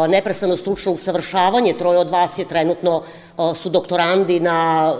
neprestano 0.09 0.57
stručno 0.57 0.92
usavršavanje. 0.92 1.75
Troje 1.79 1.99
od 1.99 2.11
vas 2.11 2.38
je 2.38 2.44
trenutno 2.44 3.03
su 3.55 3.68
doktorandi 3.68 4.40
na 4.40 4.92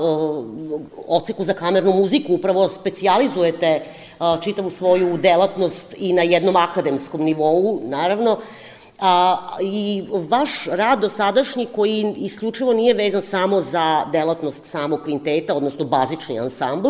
oceku 1.09 1.44
za 1.44 1.55
kamernu 1.55 1.92
muziku, 1.92 2.35
upravo 2.35 2.68
specializujete 2.68 3.81
čitavu 4.40 4.70
svoju 4.70 5.16
delatnost 5.16 5.94
i 5.99 6.12
na 6.12 6.22
jednom 6.22 6.57
akademskom 6.57 7.22
nivou, 7.22 7.81
naravno. 7.85 8.38
A, 8.98 9.37
I 9.61 10.04
vaš 10.28 10.64
rad 10.66 11.00
dosadašnji 11.00 11.66
koji 11.74 12.14
isključivo 12.16 12.72
nije 12.72 12.94
vezan 12.94 13.22
samo 13.22 13.61
za 13.61 14.04
delatnost 14.12 14.64
samog 14.64 15.02
kvinteta, 15.02 15.54
odnosno 15.54 15.85
bazični 15.85 16.40
ansambl, 16.40 16.88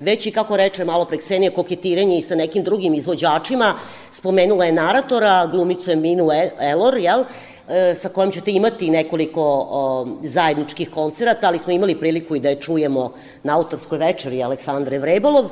već 0.00 0.26
i, 0.26 0.30
kako 0.30 0.56
reče 0.56 0.84
malo 0.84 1.04
pre 1.04 1.18
Ksenija, 1.18 1.54
koketiranje 1.54 2.18
i 2.18 2.22
sa 2.22 2.34
nekim 2.34 2.64
drugim 2.64 2.94
izvođačima, 2.94 3.74
spomenula 4.10 4.64
je 4.64 4.72
naratora, 4.72 5.46
glumicu 5.46 5.90
Eminu 5.90 6.28
Elor, 6.60 6.98
jel? 6.98 7.24
E, 7.68 7.94
sa 7.94 8.08
kojom 8.08 8.32
ćete 8.32 8.50
imati 8.52 8.90
nekoliko 8.90 9.42
o, 9.70 10.06
zajedničkih 10.22 10.90
koncerata, 10.90 11.46
ali 11.48 11.58
smo 11.58 11.72
imali 11.72 11.98
priliku 11.98 12.36
i 12.36 12.40
da 12.40 12.48
je 12.48 12.60
čujemo 12.60 13.12
na 13.42 13.56
autorskoj 13.56 13.98
večeri 13.98 14.42
Aleksandre 14.42 14.98
Vrebalov. 14.98 15.50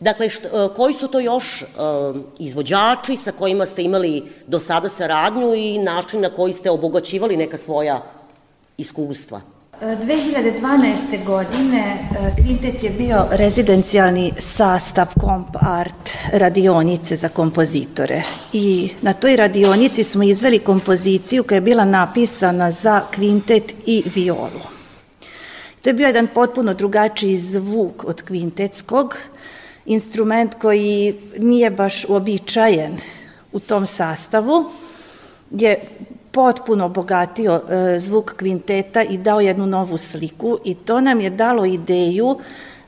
Dakle, 0.00 0.26
e, 0.26 0.30
koji 0.76 0.94
su 0.94 1.08
to 1.08 1.20
još 1.20 1.62
uh, 1.62 2.20
izvođači 2.38 3.16
sa 3.16 3.32
kojima 3.32 3.66
ste 3.66 3.82
imali 3.82 4.22
do 4.46 4.60
sada 4.60 4.88
saradnju 4.88 5.54
i 5.54 5.78
način 5.78 6.20
na 6.20 6.30
koji 6.30 6.52
ste 6.52 6.70
obogaćivali 6.70 7.36
neka 7.36 7.58
svoja 7.58 8.02
iskustva? 8.78 9.40
2012. 9.80 11.24
godine 11.26 11.98
Kvintet 12.36 12.82
je 12.82 12.90
bio 12.90 13.26
rezidencijalni 13.30 14.32
sastav 14.38 15.06
Comp 15.20 15.56
Art 15.60 16.10
radionice 16.32 17.16
za 17.16 17.28
kompozitore 17.28 18.22
i 18.52 18.90
na 19.02 19.12
toj 19.12 19.36
radionici 19.36 20.04
smo 20.04 20.22
izveli 20.22 20.58
kompoziciju 20.58 21.44
koja 21.44 21.56
je 21.56 21.60
bila 21.60 21.84
napisana 21.84 22.70
za 22.70 23.00
kvintet 23.14 23.74
i 23.86 24.02
violu. 24.14 24.60
To 25.82 25.90
je 25.90 25.94
bio 25.94 26.06
jedan 26.06 26.26
potpuno 26.26 26.74
drugačiji 26.74 27.38
zvuk 27.38 28.04
od 28.04 28.22
kvintetskog, 28.22 29.16
instrument 29.86 30.54
koji 30.54 31.14
nije 31.38 31.70
baš 31.70 32.04
uobičajen 32.08 32.96
u 33.52 33.60
tom 33.60 33.86
sastavu, 33.86 34.64
je 35.50 35.80
potpuno 36.30 36.84
obogatio 36.84 37.62
e, 37.68 37.98
zvuk 37.98 38.36
kvinteta 38.36 39.02
i 39.02 39.18
dao 39.18 39.40
jednu 39.40 39.66
novu 39.66 39.98
sliku 39.98 40.58
i 40.64 40.74
to 40.74 41.00
nam 41.00 41.20
je 41.20 41.30
dalo 41.30 41.64
ideju 41.64 42.38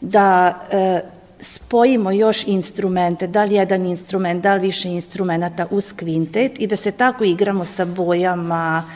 da 0.00 0.58
e, 0.70 1.00
spojimo 1.40 2.10
još 2.10 2.46
instrumente, 2.46 3.26
da 3.26 3.44
li 3.44 3.54
jedan 3.54 3.86
instrument, 3.86 4.42
da 4.42 4.54
li 4.54 4.60
više 4.60 4.88
instrumenta 4.88 5.66
uz 5.70 5.92
kvintet 5.92 6.60
i 6.60 6.66
da 6.66 6.76
se 6.76 6.92
tako 6.92 7.24
igramo 7.24 7.64
sa 7.64 7.84
bojama, 7.84 8.90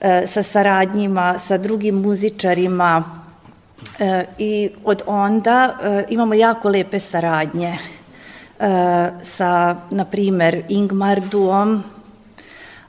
e, 0.00 0.26
sa 0.26 0.42
saradnjima, 0.42 1.38
sa 1.38 1.58
drugim 1.58 1.94
muzičarima, 1.94 3.19
E, 3.98 4.24
I 4.38 4.70
od 4.84 5.02
onda 5.06 5.76
e, 5.82 6.04
imamo 6.08 6.34
jako 6.34 6.68
lepe 6.68 7.00
saradnje 7.00 7.68
e, 7.68 7.78
sa, 9.22 9.76
na 9.90 10.04
primer, 10.04 10.64
Ingmar 10.68 11.20
Duom, 11.20 11.82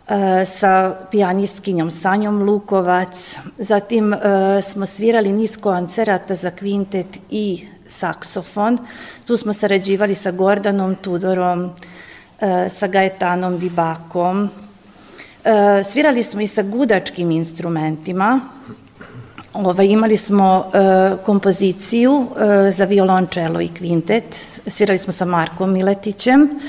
e, 0.07 0.45
sa 0.45 0.95
pijanistkinjom 1.11 1.91
Sanjom 1.91 2.43
Lukovac. 2.43 3.35
Zatim 3.57 4.13
e, 4.13 4.17
smo 4.61 4.85
svirali 4.85 5.31
niz 5.31 5.57
koncerata 5.57 6.35
za 6.35 6.51
kvintet 6.51 7.19
i 7.29 7.67
saksofon. 7.87 8.77
Tu 9.25 9.37
smo 9.37 9.53
sarađivali 9.53 10.15
sa 10.15 10.31
Gordanom 10.31 10.95
Tudorom, 10.95 11.69
sa 12.69 12.87
Gaetanom 12.87 13.59
Dibakom. 13.59 14.49
E, 15.43 15.83
svirali 15.83 16.23
smo 16.23 16.41
i 16.41 16.47
sa 16.47 16.61
gudačkim 16.61 17.31
instrumentima. 17.31 18.39
Ovaj, 19.53 19.85
imali 19.85 20.17
smo 20.17 20.65
e, 20.73 21.23
kompoziciju 21.25 22.27
e, 22.67 22.71
za 22.71 22.85
violončelo 22.85 23.61
i 23.61 23.67
kvintet. 23.67 24.23
Svirali 24.67 24.97
smo 24.97 25.13
sa 25.13 25.25
Markom 25.25 25.73
Miletićem. 25.73 26.59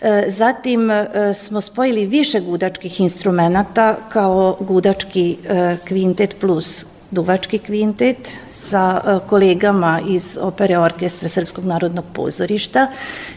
E, 0.00 0.24
zatim 0.28 0.90
e, 0.90 1.06
smo 1.34 1.60
spojili 1.60 2.06
više 2.06 2.40
gudačkih 2.40 3.00
instrumenta 3.00 3.96
kao 4.08 4.56
gudački 4.60 5.36
e, 5.48 5.76
kvintet 5.88 6.36
plus 6.40 6.84
duvački 7.12 7.58
kvintet 7.58 8.32
sa 8.50 9.00
kolegama 9.28 10.00
iz 10.08 10.38
opere 10.40 10.78
orkestra 10.78 11.28
Srpskog 11.28 11.64
narodnog 11.64 12.04
pozorišta 12.12 12.86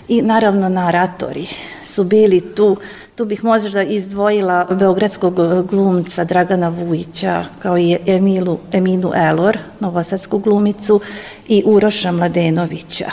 i 0.08 0.22
naravno 0.22 0.70
naratori 0.70 1.48
su 1.84 2.04
bili 2.04 2.56
tu 2.56 2.78
Tu 3.16 3.26
bih 3.26 3.44
možda 3.44 3.84
izdvojila 3.84 4.68
beogradskog 4.70 5.36
glumca 5.70 6.24
Dragana 6.24 6.70
Vujića, 6.70 7.46
kao 7.60 7.78
i 7.78 7.98
Emilu, 8.06 8.58
Eminu 8.72 9.12
Elor, 9.16 9.58
novosadsku 9.80 10.40
glumicu, 10.40 11.02
i 11.48 11.64
Uroša 11.66 12.12
Mladenovića. 12.12 13.06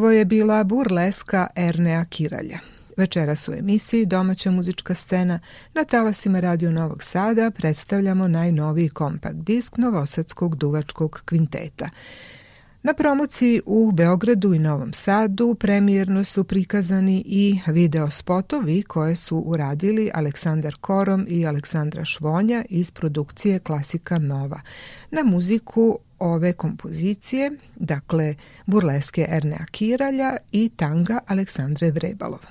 Ovo 0.00 0.10
je 0.10 0.24
bila 0.24 0.64
burleska 0.64 1.46
Ernea 1.56 2.04
Kiralja. 2.04 2.58
Večeras 2.96 3.48
u 3.48 3.52
emisiji 3.52 4.06
Domaća 4.06 4.50
muzička 4.50 4.94
scena 4.94 5.40
na 5.74 5.84
talasima 5.84 6.40
Radio 6.40 6.70
Novog 6.70 7.02
Sada 7.02 7.50
predstavljamo 7.50 8.28
najnoviji 8.28 8.88
kompakt 8.88 9.36
disk 9.36 9.76
Novosadskog 9.76 10.56
duvačkog 10.56 11.22
kvinteta. 11.24 11.90
Na 12.82 12.94
promociji 12.94 13.62
u 13.66 13.92
Beogradu 13.92 14.54
i 14.54 14.58
Novom 14.58 14.92
Sadu 14.92 15.54
premijerno 15.54 16.24
su 16.24 16.44
prikazani 16.44 17.22
i 17.26 17.60
video 17.66 18.10
spotovi 18.10 18.82
koje 18.82 19.16
su 19.16 19.38
uradili 19.38 20.10
Aleksandar 20.14 20.74
Korom 20.80 21.26
i 21.28 21.46
Aleksandra 21.46 22.04
Švonja 22.04 22.64
iz 22.68 22.90
produkcije 22.90 23.58
Klasika 23.58 24.18
Nova 24.18 24.60
na 25.10 25.22
muziku 25.24 25.98
ove 26.18 26.52
kompozicije, 26.52 27.50
dakle 27.94 28.34
burleske 28.66 29.26
Ernea 29.28 29.64
Kiralja 29.70 30.36
i 30.52 30.68
tanga 30.68 31.20
Aleksandre 31.26 31.90
Vrebalova. 31.90 32.48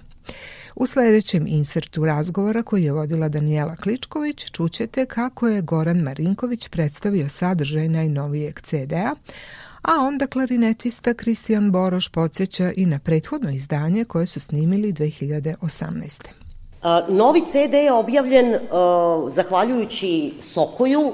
U 0.76 0.86
sledećem 0.86 1.48
insertu 1.48 2.06
razgovora 2.06 2.64
koji 2.64 2.84
je 2.84 2.92
vodila 2.92 3.30
Danijela 3.30 3.76
Kličković 3.76 4.52
čućete 4.52 5.06
kako 5.06 5.48
je 5.48 5.62
Goran 5.62 5.98
Marinković 5.98 6.68
predstavio 6.68 7.30
sadržaj 7.30 7.90
najnovijeg 7.90 8.62
CD-a, 8.62 9.16
a 9.82 9.94
onda 10.02 10.28
klarinetista 10.28 11.14
Kristijan 11.14 11.72
Boroš 11.72 12.10
podsjeća 12.10 12.72
i 12.76 12.86
na 12.86 13.00
prethodno 13.00 13.52
izdanje 13.52 14.06
koje 14.06 14.26
su 14.26 14.40
snimili 14.40 14.94
2018. 14.94 16.22
Novi 17.10 17.42
CD 17.42 17.74
je 17.74 17.94
objavljen 17.94 18.56
zahvaljujući 19.30 20.34
Sokoju, 20.42 21.14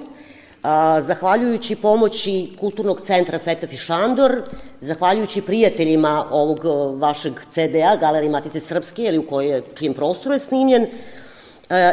zahvaljujući 1.02 1.76
pomoći 1.76 2.50
Kulturnog 2.60 3.02
centra 3.02 3.40
Feta 3.40 3.68
Fišandor, 3.68 4.42
zahvaljujući 4.82 5.42
prijateljima 5.42 6.26
ovog 6.32 6.66
vašeg 7.00 7.34
CD-a, 7.52 7.96
Galerije 7.96 8.30
Matice 8.30 8.60
Srpske, 8.60 9.04
ili 9.04 9.18
u 9.18 9.28
kojoj, 9.28 9.62
čijem 9.76 9.94
prostoru 9.94 10.36
je 10.36 10.40
snimljen, 10.40 10.88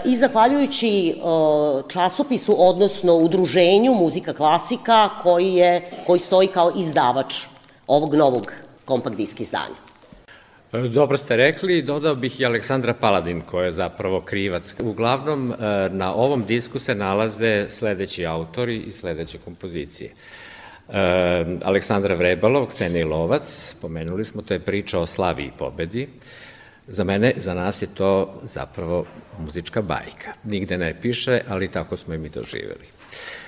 i 0.05 0.17
zahvaljujući 0.17 1.17
časopisu, 1.89 2.55
odnosno 2.59 3.17
udruženju 3.17 3.95
Muzika 3.95 4.33
klasika, 4.33 5.09
koji, 5.23 5.55
je, 5.55 5.91
koji 6.07 6.21
stoji 6.21 6.49
kao 6.49 6.73
izdavač 6.77 7.35
ovog 7.87 8.15
novog 8.15 8.53
kompakt 8.85 9.17
disk 9.17 9.41
izdanja. 9.41 9.92
Dobro 10.73 11.19
ste 11.19 11.37
rekli, 11.37 11.83
dodao 11.83 12.15
bih 12.15 12.41
i 12.41 12.47
Aleksandra 12.47 12.95
Paladin, 12.95 13.41
koja 13.41 13.65
je 13.65 13.73
zapravo 13.73 14.21
krivac. 14.21 14.75
Uglavnom, 14.81 15.53
e, 15.53 15.57
na 15.91 16.15
ovom 16.15 16.45
disku 16.45 16.79
se 16.79 16.95
nalaze 16.95 17.67
sledeći 17.69 18.27
autori 18.27 18.77
i 18.77 18.91
sledeće 18.91 19.39
kompozicije. 19.39 20.11
E, 20.89 21.45
Aleksandra 21.63 22.15
Vrebalov, 22.15 22.67
Ksenija 22.67 23.07
Lovac, 23.07 23.75
pomenuli 23.81 24.25
smo, 24.25 24.43
to 24.43 24.55
je 24.55 24.61
priča 24.61 24.99
o 24.99 25.07
slavi 25.07 25.43
i 25.43 25.53
pobedi. 25.59 26.09
Za 26.87 27.05
mene, 27.05 27.35
za 27.37 27.55
nas 27.55 27.83
je 27.83 27.95
to 27.95 28.41
zapravo 28.43 29.05
muzička 29.39 29.83
bajka. 29.83 30.33
Nigde 30.45 30.79
ne 30.79 30.95
piše, 31.03 31.41
ali 31.49 31.69
tako 31.69 31.97
smo 31.97 32.15
i 32.15 32.19
mi 32.19 32.29
doživeli. 32.29 32.85
E, 32.85 33.42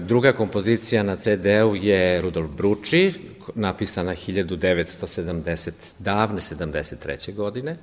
druga 0.00 0.32
kompozicija 0.32 1.02
na 1.02 1.16
CD-u 1.16 1.76
je 1.76 2.20
Rudolf 2.20 2.50
Bruči, 2.50 3.12
napisana 3.54 4.14
1970, 4.14 5.70
davne 5.98 6.40
73. 6.40 7.34
godine. 7.34 7.76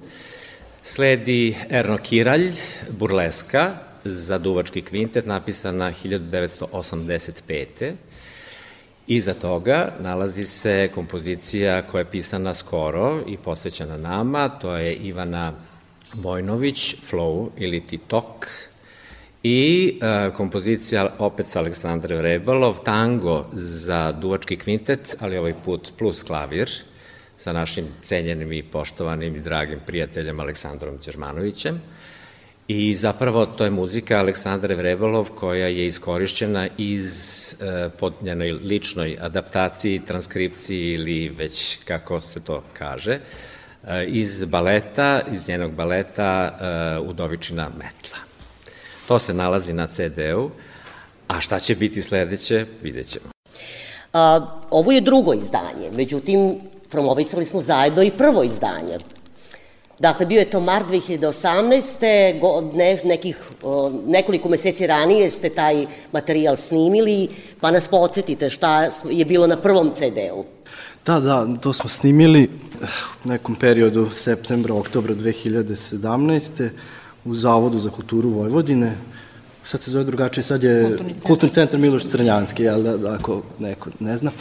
Sledi 0.81 1.55
Erno 1.69 1.97
Kiralj, 1.97 2.51
Burleska, 2.89 3.71
za 4.03 4.37
duvački 4.37 4.81
kvintet, 4.81 5.25
napisana 5.25 5.93
1985. 6.03 7.93
Iza 9.07 9.33
toga 9.33 9.93
nalazi 9.99 10.45
se 10.45 10.89
kompozicija 10.95 11.81
koja 11.81 11.99
je 11.99 12.11
pisana 12.11 12.53
skoro 12.53 13.23
i 13.27 13.37
posvećena 13.37 13.97
nama, 13.97 14.49
to 14.49 14.75
je 14.75 14.95
Ivana 14.95 15.53
Vojnović, 16.13 16.95
Flow 17.11 17.49
ili 17.57 17.85
Titok, 17.85 18.47
i 19.47 19.99
e, 20.01 20.31
kompozicija 20.33 21.07
opet 21.19 21.51
sa 21.51 21.59
Aleksandre 21.59 22.17
Vrebalov, 22.17 22.81
tango 22.83 23.45
za 23.53 24.11
duvački 24.11 24.57
kvintet, 24.59 25.15
ali 25.19 25.37
ovaj 25.37 25.53
put 25.65 25.91
plus 25.97 26.23
klavir, 26.23 26.71
sa 27.37 27.53
našim 27.53 27.87
cenjenim 28.03 28.51
i 28.51 28.63
poštovanim 28.63 29.35
i 29.35 29.39
dragim 29.39 29.79
prijateljem 29.85 30.39
Aleksandrom 30.39 30.97
Đermanovićem. 31.05 31.81
I 32.67 32.95
zapravo 32.95 33.45
to 33.45 33.63
je 33.63 33.71
muzika 33.71 34.19
Aleksandre 34.19 34.75
Vrebalov 34.75 35.29
koja 35.35 35.67
je 35.67 35.87
iskorišćena 35.87 36.67
iz 36.77 37.13
e, 37.53 37.89
pod 37.99 38.13
njenoj 38.21 38.51
ličnoj 38.51 39.17
adaptaciji, 39.21 40.05
transkripciji 40.05 40.93
ili 40.93 41.29
već 41.29 41.79
kako 41.85 42.21
se 42.21 42.43
to 42.43 42.63
kaže, 42.73 43.19
e, 43.83 44.05
iz 44.07 44.45
baleta, 44.45 45.21
iz 45.33 45.47
njenog 45.47 45.71
baleta 45.71 46.57
e, 46.59 46.99
Udovičina 46.99 47.69
metla. 47.69 48.26
To 49.07 49.19
se 49.19 49.33
nalazi 49.33 49.73
na 49.73 49.87
CD-u, 49.87 50.49
a 51.27 51.41
šta 51.41 51.59
će 51.59 51.75
biti 51.75 52.01
sledeće, 52.01 52.65
vidjet 52.81 53.07
ćemo. 53.07 53.25
A, 54.13 54.47
ovo 54.69 54.91
je 54.91 55.01
drugo 55.01 55.33
izdanje, 55.33 55.89
međutim, 55.95 56.55
promovisali 56.89 57.45
smo 57.45 57.61
zajedno 57.61 58.03
i 58.03 58.11
prvo 58.11 58.43
izdanje. 58.43 58.97
Dakle, 59.99 60.25
bio 60.25 60.39
je 60.39 60.49
to 60.49 60.59
mart 60.59 60.87
2018. 60.87 62.39
Go, 62.39 62.71
ne, 62.73 63.01
nekih, 63.03 63.39
o, 63.63 63.91
nekoliko 64.07 64.49
meseci 64.49 64.87
ranije 64.87 65.29
ste 65.29 65.49
taj 65.49 65.85
materijal 66.11 66.55
snimili, 66.55 67.27
pa 67.61 67.71
nas 67.71 67.87
podsjetite 67.87 68.49
šta 68.49 68.89
je 69.09 69.25
bilo 69.25 69.47
na 69.47 69.57
prvom 69.57 69.91
CD-u. 69.95 70.45
Da, 71.05 71.19
da, 71.19 71.47
to 71.61 71.73
smo 71.73 71.89
snimili 71.89 72.49
u 73.25 73.27
nekom 73.27 73.55
periodu 73.55 74.09
septembra, 74.11 74.75
oktobra 74.75 75.15
2017 75.15 76.69
u 77.27 77.33
Zavodu 77.33 77.79
za 77.79 77.89
kulturu 77.89 78.29
Vojvodine. 78.29 78.97
Sad 79.63 79.83
se 79.83 79.91
zove 79.91 80.03
drugačije, 80.03 80.43
sad 80.43 80.63
je 80.63 80.83
Kulturni 80.83 81.13
centar, 81.13 81.27
Kulturni 81.27 81.53
centar 81.53 81.79
Miloš 81.79 82.03
Crnjanski, 82.09 82.63
jel 82.63 82.83
da, 82.83 82.97
da, 82.97 83.13
ako 83.13 83.41
neko 83.59 83.89
ne 83.99 84.17
zna. 84.17 84.31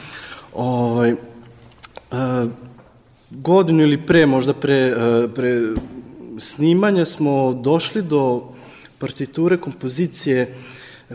Ovaj, 0.55 1.11
e, 1.11 1.16
godinu 3.31 3.83
ili 3.83 4.07
pre, 4.07 4.27
možda 4.27 4.53
pre, 4.53 4.75
e, 4.75 5.29
pre 5.35 5.62
snimanja 6.38 7.05
smo 7.05 7.53
došli 7.53 8.03
do 8.03 8.42
partiture 8.99 9.57
kompozicije 9.57 10.55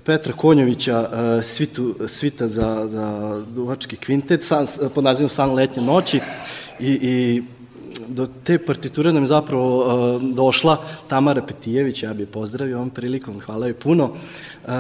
Petra 0.04 0.34
Konjovića 0.34 1.10
e, 1.40 1.44
svitu, 1.44 1.96
svita 2.08 2.48
za, 2.48 2.88
za 2.88 3.38
duvački 3.48 3.96
kvintet 3.96 4.44
san, 4.44 4.68
pod 4.96 5.04
nazivom 5.04 5.30
San 5.30 5.54
letnje 5.54 5.84
noći 5.84 6.20
i, 6.80 6.92
i 7.02 7.44
do 8.08 8.28
te 8.44 8.58
partiture 8.58 9.14
nam 9.14 9.24
je 9.24 9.28
zapravo 9.28 9.78
uh, 9.78 10.22
došla 10.22 10.78
Tamara 11.08 11.42
Petijević, 11.42 12.04
ja 12.04 12.14
bih 12.14 12.28
pozdravio 12.28 12.78
ovom 12.78 12.90
prilikom, 12.90 13.40
hvala 13.40 13.68
joj 13.68 13.74
puno, 13.74 14.04
uh, 14.04 14.72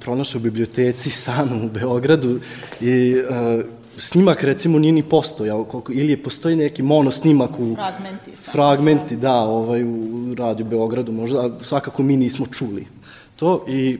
pronašao 0.00 0.38
u 0.38 0.42
biblioteci 0.42 1.10
San 1.10 1.64
u 1.64 1.68
Beogradu 1.68 2.40
i 2.80 3.14
uh, 3.14 3.64
snimak 3.98 4.42
recimo 4.42 4.78
nije 4.78 4.92
ni 4.92 5.02
postojao, 5.02 5.64
koliko, 5.64 5.92
ili 5.92 6.10
je 6.10 6.22
postoji 6.22 6.56
neki 6.56 6.82
mono 6.82 7.10
snimak 7.10 7.50
u... 7.58 7.74
Fragmenti. 7.74 8.30
Fragmenti, 8.52 9.16
da, 9.16 9.34
ovaj, 9.34 9.84
u 9.84 10.34
Radio 10.38 10.66
Beogradu 10.66 11.12
možda, 11.12 11.46
a 11.46 11.64
svakako 11.64 12.02
mi 12.02 12.16
nismo 12.16 12.46
čuli 12.46 12.86
to 13.36 13.64
i 13.68 13.98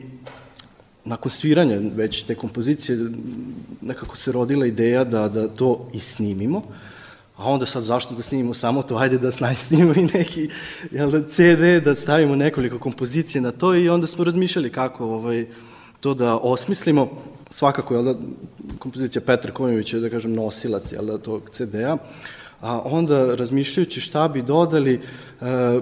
nakon 1.05 1.31
sviranja 1.31 1.79
već 1.95 2.23
te 2.23 2.35
kompozicije 2.35 2.97
nekako 3.81 4.17
se 4.17 4.31
rodila 4.31 4.65
ideja 4.65 5.03
da, 5.03 5.29
da 5.29 5.47
to 5.47 5.89
i 5.93 5.99
snimimo. 5.99 6.57
Uh, 6.57 6.63
A 7.37 7.51
onda 7.51 7.65
sad 7.65 7.83
zašto 7.83 8.15
da 8.15 8.23
snimimo 8.23 8.53
samo 8.53 8.83
to, 8.83 8.97
ajde 8.97 9.17
da 9.17 9.31
snimimo 9.67 9.93
i 9.95 10.09
neki 10.13 10.49
jel, 10.91 11.11
da, 11.11 11.21
CD, 11.27 11.83
da 11.85 11.95
stavimo 11.95 12.35
nekoliko 12.35 12.79
kompozicije 12.79 13.41
na 13.41 13.51
to 13.51 13.75
i 13.75 13.89
onda 13.89 14.07
smo 14.07 14.23
razmišljali 14.23 14.69
kako 14.69 15.05
ovaj, 15.05 15.47
to 15.99 16.13
da 16.13 16.37
osmislimo. 16.37 17.09
Svakako, 17.49 17.93
jel 17.93 18.03
da, 18.03 18.15
kompozicija 18.79 19.21
Petra 19.21 19.53
Konjovića 19.53 19.97
je, 19.97 20.01
da 20.01 20.09
kažem, 20.09 20.33
nosilac, 20.33 20.91
jel 20.91 21.05
da, 21.05 21.17
tog 21.17 21.49
CD-a. 21.49 21.97
A 22.61 22.81
onda, 22.85 23.35
razmišljajući 23.35 24.01
šta 24.01 24.27
bi 24.27 24.41
dodali, 24.41 24.93
e, 24.93 25.79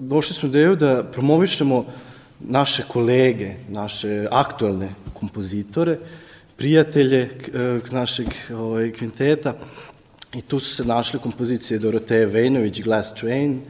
došli 0.00 0.34
smo 0.34 0.48
ideju 0.48 0.76
da 0.76 1.04
promovišemo 1.12 1.84
naše 2.40 2.82
kolege, 2.88 3.54
naše 3.68 4.26
aktuelne 4.30 4.94
kompozitore, 5.14 5.98
prijatelje 6.56 7.20
e, 7.20 7.80
našeg 7.90 8.26
ovaj, 8.54 8.92
kvinteta, 8.92 9.54
I 10.34 10.42
tu 10.42 10.60
su 10.60 10.74
se 10.74 10.84
našle 10.84 11.20
kompozicije 11.20 11.78
Doroteje 11.78 12.26
Vejnović, 12.26 12.82
Glass 12.82 13.14
Train, 13.14 13.60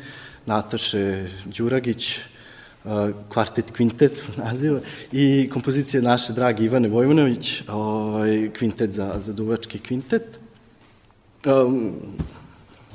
Nataše 0.46 1.26
Đuragić, 1.44 2.18
uh, 2.84 2.92
kvartet 3.28 3.70
kvintet 3.70 4.22
naziva, 4.44 4.80
i 5.12 5.50
kompozicije 5.52 6.02
naše 6.02 6.32
drage 6.32 6.64
Ivane 6.64 6.88
Vojvonović, 6.88 7.62
ovaj, 7.68 8.50
kvintet 8.58 8.90
za, 8.90 9.14
za 9.24 9.32
duvački 9.32 9.78
kvintet. 9.78 10.38
Um, 11.46 11.94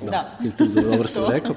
da, 0.02 0.12
da. 0.12 0.36
kvintet 0.40 0.68
za 0.68 0.82
dobro 0.82 1.08
sam 1.08 1.32
rekao. 1.36 1.56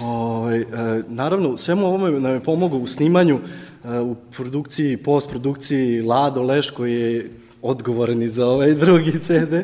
Ovaj, 0.00 0.60
uh, 0.60 0.68
naravno, 1.08 1.56
svemu 1.56 1.86
ovome 1.86 2.20
nam 2.20 2.32
je 2.32 2.44
pomogao 2.44 2.78
u 2.78 2.86
snimanju, 2.86 3.34
uh, 3.34 3.90
u 4.02 4.16
produkciji, 4.36 4.96
postprodukciji 4.96 6.02
Lado 6.02 6.42
Leš 6.42 6.70
koji 6.70 7.00
je 7.00 7.30
odgovoran 7.62 8.22
i 8.22 8.28
za 8.28 8.46
ovaj 8.46 8.74
drugi 8.74 9.12
CD. 9.26 9.54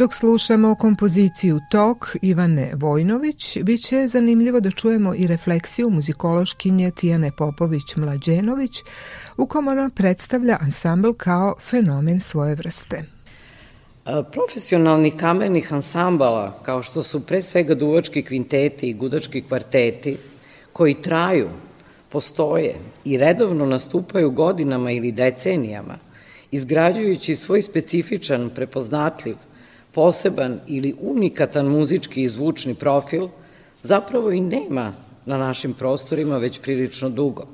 Dok 0.00 0.14
slušamo 0.14 0.74
kompoziciju 0.74 1.60
Tok 1.70 2.16
Ivane 2.22 2.72
Vojnović, 2.74 3.58
bit 3.62 3.80
će 3.80 4.08
zanimljivo 4.08 4.60
da 4.60 4.70
čujemo 4.70 5.14
i 5.14 5.26
refleksiju 5.26 5.90
muzikološkinje 5.90 6.90
Tijane 6.90 7.30
Popović-Mlađenović, 7.30 8.84
u 9.36 9.46
kom 9.46 9.68
ona 9.68 9.90
predstavlja 9.94 10.58
ansambl 10.60 11.10
kao 11.16 11.54
fenomen 11.70 12.20
svoje 12.20 12.54
vrste. 12.54 13.04
Profesionalni 14.32 15.10
kamenih 15.10 15.72
ansambala, 15.72 16.62
kao 16.62 16.82
što 16.82 17.02
su 17.02 17.20
pre 17.20 17.42
svega 17.42 17.74
duvački 17.74 18.22
kvinteti 18.22 18.90
i 18.90 18.94
gudački 18.94 19.42
kvarteti, 19.42 20.16
koji 20.72 21.02
traju, 21.02 21.48
postoje 22.08 22.74
i 23.04 23.16
redovno 23.16 23.66
nastupaju 23.66 24.30
godinama 24.30 24.90
ili 24.90 25.12
decenijama, 25.12 25.98
izgrađujući 26.50 27.36
svoj 27.36 27.62
specifičan, 27.62 28.50
prepoznatljiv, 28.54 29.36
poseban 29.92 30.60
ili 30.66 30.94
unikatan 31.00 31.66
muzički 31.66 32.22
i 32.22 32.28
zvučni 32.28 32.74
profil 32.74 33.28
zapravo 33.82 34.30
i 34.30 34.40
nema 34.40 34.92
na 35.26 35.38
našim 35.38 35.74
prostorima 35.74 36.38
već 36.38 36.60
prilično 36.60 37.10
dugo. 37.10 37.46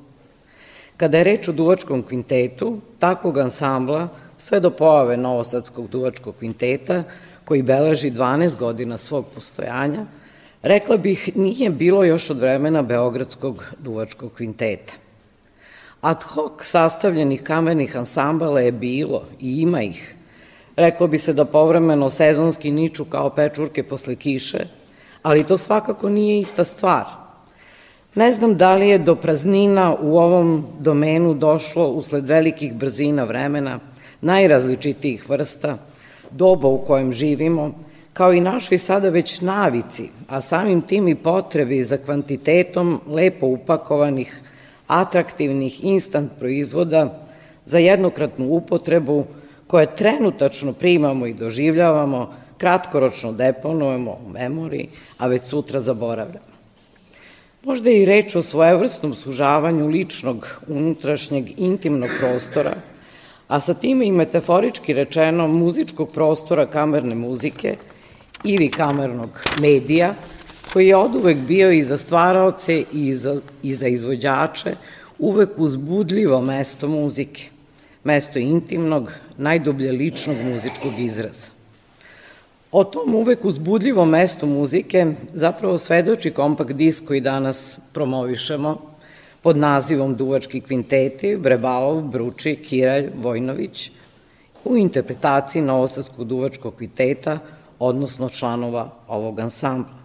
Kada 0.97 1.17
je 1.17 1.23
reč 1.23 1.47
o 1.47 1.51
duvačkom 1.51 2.03
kvintetu, 2.03 2.79
takvog 2.99 3.37
ansambla, 3.37 4.07
sve 4.37 4.59
do 4.59 4.69
pojave 4.69 5.17
Novosadskog 5.17 5.89
duvačkog 5.89 6.35
kvinteta, 6.35 7.03
koji 7.45 7.63
beleži 7.63 8.11
12 8.11 8.55
godina 8.57 8.97
svog 8.97 9.25
postojanja, 9.35 10.05
rekla 10.61 10.97
bih 10.97 11.29
nije 11.35 11.69
bilo 11.69 12.03
još 12.03 12.29
od 12.29 12.39
vremena 12.39 12.81
Beogradskog 12.81 13.63
duvačkog 13.79 14.33
kvinteta. 14.33 14.93
Ad 16.01 16.23
hoc 16.23 16.63
sastavljenih 16.63 17.43
kamenih 17.43 17.97
ansambala 17.97 18.61
je 18.61 18.71
bilo 18.71 19.23
i 19.39 19.61
ima 19.61 19.81
ih, 19.83 20.15
Reklo 20.77 21.07
bi 21.07 21.17
se 21.17 21.33
da 21.33 21.45
povremeno 21.45 22.09
sezonski 22.09 22.71
niču 22.71 23.05
kao 23.05 23.29
pečurke 23.29 23.83
posle 23.83 24.15
kiše, 24.15 24.59
ali 25.23 25.43
to 25.43 25.57
svakako 25.57 26.09
nije 26.09 26.39
ista 26.39 26.63
stvar. 26.63 27.05
Ne 28.15 28.33
znam 28.33 28.57
da 28.57 28.75
li 28.75 28.89
je 28.89 28.97
do 28.97 29.15
praznina 29.15 29.95
u 30.01 30.17
ovom 30.17 30.65
domenu 30.79 31.33
došlo 31.33 31.87
usled 31.87 32.25
velikih 32.25 32.75
brzina 32.75 33.23
vremena, 33.23 33.79
najrazličitijih 34.21 35.29
vrsta, 35.29 35.77
doba 36.31 36.67
u 36.67 36.85
kojem 36.85 37.11
živimo, 37.11 37.73
kao 38.13 38.33
i 38.33 38.41
našoj 38.41 38.77
sada 38.77 39.09
već 39.09 39.41
navici, 39.41 40.09
a 40.27 40.41
samim 40.41 40.81
tim 40.81 41.07
i 41.07 41.15
potrebi 41.15 41.83
za 41.83 41.97
kvantitetom 41.97 43.01
lepo 43.07 43.47
upakovanih, 43.47 44.41
atraktivnih 44.87 45.83
instant 45.83 46.31
proizvoda 46.39 47.27
za 47.65 47.77
jednokratnu 47.77 48.47
upotrebu, 48.49 49.25
koje 49.67 49.95
trenutačno 49.95 50.73
primamo 50.73 51.27
i 51.27 51.33
doživljavamo, 51.33 52.33
kratkoročno 52.57 53.31
deponujemo 53.31 54.11
u 54.11 54.29
memoriji, 54.29 54.89
a 55.17 55.27
već 55.27 55.43
sutra 55.45 55.79
zaboravljamo. 55.79 56.57
Možda 57.63 57.89
je 57.89 58.01
i 58.01 58.05
reč 58.05 58.35
o 58.35 58.41
svojevrsnom 58.41 59.13
sužavanju 59.13 59.87
ličnog, 59.87 60.61
unutrašnjeg, 60.67 61.59
intimnog 61.59 62.09
prostora, 62.19 62.73
a 63.47 63.59
sa 63.59 63.73
time 63.73 64.07
i 64.07 64.11
metaforički 64.11 64.93
rečeno 64.93 65.47
muzičkog 65.47 66.11
prostora 66.13 66.65
kamerne 66.65 67.15
muzike 67.15 67.75
ili 68.43 68.71
kamernog 68.71 69.29
medija, 69.61 70.13
koji 70.73 70.87
je 70.87 70.95
od 70.95 71.15
uvek 71.15 71.37
bio 71.37 71.71
i 71.71 71.83
za 71.83 71.97
stvaraoce 71.97 72.83
i 72.93 73.15
za, 73.15 73.41
i 73.63 73.73
za 73.73 73.87
izvođače 73.87 74.75
uvek 75.19 75.49
uzbudljivo 75.57 76.41
mesto 76.41 76.87
muzike 76.87 77.49
mesto 78.07 78.39
intimnog, 78.39 79.11
najdublje 79.37 79.91
ličnog 79.91 80.37
muzičkog 80.43 80.99
izraza. 80.99 81.47
O 82.71 82.83
tom 82.83 83.15
uvek 83.15 83.45
uzbudljivom 83.45 84.09
mestu 84.09 84.45
muzike 84.45 85.05
zapravo 85.33 85.77
svedoči 85.77 86.31
kompakt 86.31 86.71
disk 86.71 87.05
koji 87.07 87.21
danas 87.21 87.77
promovišemo 87.93 88.77
pod 89.41 89.57
nazivom 89.57 90.15
Duvački 90.15 90.61
kvinteti, 90.61 91.37
Brebalov, 91.37 92.01
Bruči, 92.01 92.55
Kiralj, 92.55 93.11
Vojnović, 93.15 93.91
u 94.65 94.77
interpretaciji 94.77 95.61
Novosadskog 95.61 96.27
duvačkog 96.27 96.75
kvinteta, 96.75 97.39
odnosno 97.79 98.29
članova 98.29 98.89
ovog 99.07 99.39
ansambla. 99.39 99.97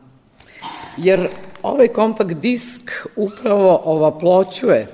Jer 0.96 1.28
ovaj 1.62 1.88
kompakt 1.88 2.34
disk 2.34 2.90
upravo 3.16 3.80
ovaploćuje 3.84 4.86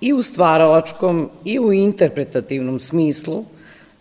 i 0.00 0.12
u 0.12 0.22
stvaralačkom 0.22 1.30
i 1.44 1.58
u 1.58 1.72
interpretativnom 1.72 2.80
smislu 2.80 3.44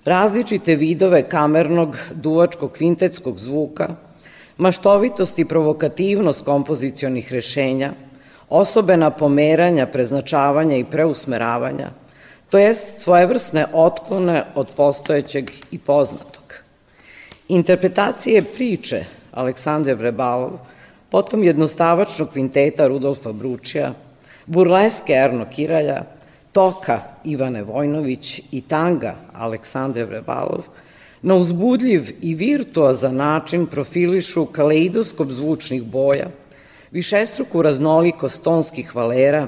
različite 0.06 0.76
vidove 0.76 1.24
kamernog, 1.30 1.98
duvačkog, 2.14 2.72
kvintetskog 2.72 3.40
zvuka, 3.40 3.96
maštovitost 4.58 5.40
i 5.40 5.46
provokativnost 5.46 6.46
kompozicionih 6.46 7.34
rešenja, 7.34 7.94
osobena 8.50 9.10
pomeranja, 9.10 9.88
preznačavanja 9.88 10.78
i 10.78 10.86
preusmeravanja, 10.86 11.90
to 12.50 12.58
jest 12.58 13.00
svojevrsne 13.00 13.66
otklone 13.74 14.44
od 14.56 14.68
postojećeg 14.76 15.52
i 15.72 15.78
poznatog. 15.80 16.54
Interpretacije 17.48 18.44
priče 18.44 19.04
Aleksandre 19.32 19.96
Vrebalov, 19.96 20.60
potom 21.10 21.44
jednostavačnog 21.44 22.30
kvinteta 22.32 22.88
Rudolfa 22.88 23.32
Bručija, 23.32 23.94
burleske 24.46 25.14
Erno 25.14 25.46
Kiralja, 25.56 26.04
Toka 26.52 27.00
Ivane 27.24 27.64
Vojnović 27.64 28.42
i 28.52 28.62
tanga 28.62 29.16
Aleksandre 29.34 30.06
Vrebalov 30.06 30.64
na 31.22 31.36
uzbudljiv 31.36 32.12
i 32.22 32.36
virtuozan 32.36 33.16
način 33.16 33.66
profilišu 33.66 34.46
kaleidoskop 34.46 35.32
zvučnih 35.32 35.84
boja, 35.84 36.28
višestruku 36.92 37.62
raznolikost 37.62 38.44
tonskih 38.44 38.96
valera, 38.96 39.48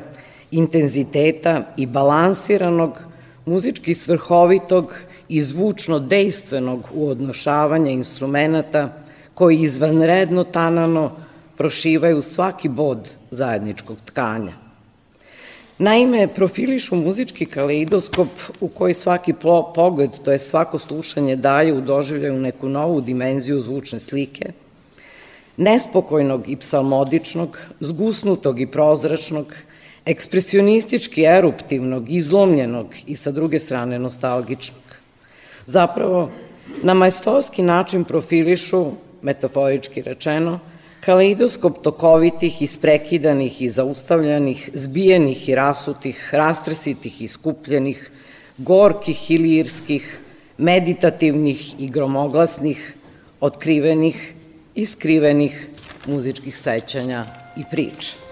intenziteta 0.51 1.73
i 1.77 1.85
balansiranog, 1.85 3.03
muzički 3.45 3.95
svrhovitog 3.95 4.95
i 5.29 5.43
zvučno 5.43 5.99
dejstvenog 5.99 6.89
uodnošavanja 6.93 7.91
instrumenta 7.91 8.89
koji 9.33 9.61
izvanredno 9.61 10.43
tanano 10.43 11.11
prošivaju 11.57 12.21
svaki 12.21 12.69
bod 12.69 13.09
zajedničkog 13.31 13.97
tkanja. 14.05 14.62
Naime, 15.77 16.27
profilišu 16.27 16.95
muzički 16.95 17.45
kaleidoskop 17.45 18.27
u 18.61 18.67
koji 18.67 18.93
svaki 18.93 19.33
pogled, 19.75 20.11
to 20.25 20.31
je 20.31 20.39
svako 20.39 20.79
slušanje, 20.79 21.35
daje 21.35 21.73
u 21.73 21.81
doživljaju 21.81 22.39
neku 22.39 22.69
novu 22.69 23.01
dimenziju 23.01 23.59
zvučne 23.59 23.99
slike, 23.99 24.51
nespokojnog 25.57 26.49
i 26.49 26.55
psalmodičnog, 26.55 27.57
zgusnutog 27.79 28.61
i 28.61 28.67
prozračnog, 28.67 29.55
ekspresionistički 30.05 31.23
eruptivnog, 31.23 32.09
izlomljenog 32.09 32.95
i 33.07 33.15
sa 33.15 33.31
druge 33.31 33.59
strane 33.59 33.99
nostalgičnog. 33.99 34.83
Zapravo, 35.65 36.29
na 36.83 36.93
majstorski 36.93 37.61
način 37.61 38.03
profilišu, 38.03 38.85
metaforički 39.21 40.01
rečeno, 40.01 40.59
kaleidoskop 41.05 41.81
tokovitih, 41.83 42.61
isprekidanih 42.61 43.61
i 43.61 43.69
zaustavljanih, 43.69 44.69
zbijenih 44.73 45.49
i 45.49 45.55
rasutih, 45.55 46.29
rastresitih 46.33 47.21
i 47.21 47.27
skupljenih, 47.27 48.11
gorkih 48.57 49.31
i 49.31 49.37
lirskih, 49.37 50.19
meditativnih 50.57 51.79
i 51.79 51.87
gromoglasnih, 51.87 52.93
otkrivenih 53.41 54.33
i 54.75 54.85
skrivenih 54.85 55.69
muzičkih 56.07 56.57
sećanja 56.57 57.25
i 57.57 57.63
priča. 57.71 58.22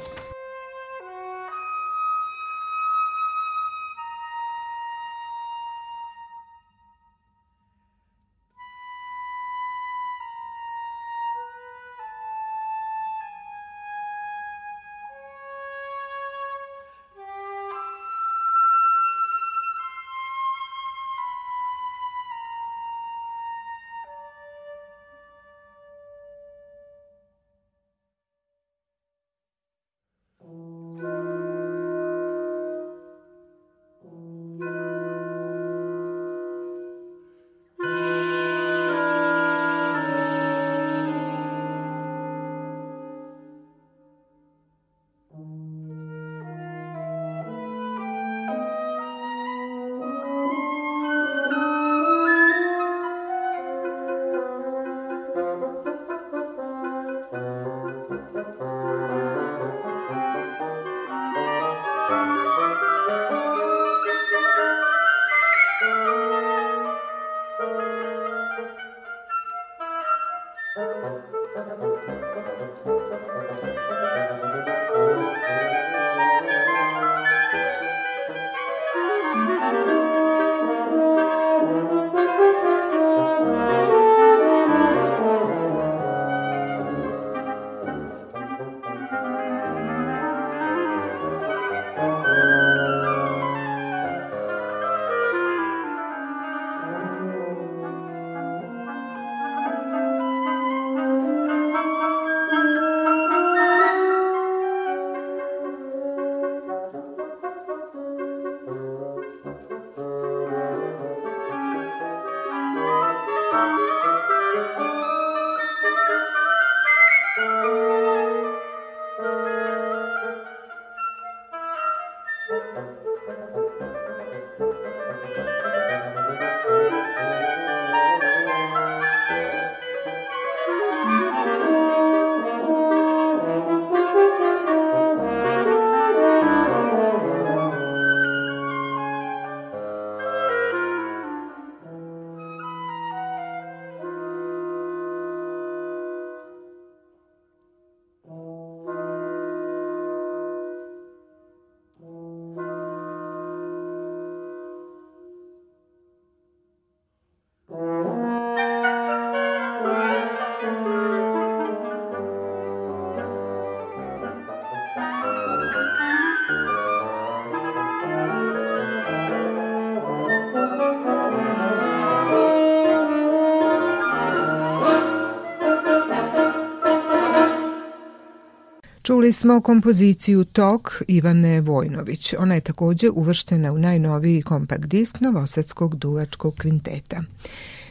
Čuli 179.21 179.31
smo 179.31 179.61
kompoziciju 179.61 180.43
Tok 180.43 181.01
Ivane 181.07 181.61
Vojnović. 181.61 182.33
Ona 182.39 182.55
je 182.55 182.61
takođe 182.61 183.09
uvrštena 183.09 183.71
u 183.71 183.77
najnoviji 183.77 184.41
kompakt 184.41 184.85
disk 184.85 185.19
Novosadskog 185.19 185.95
duvačkog 185.95 186.55
kvinteta. 186.55 187.23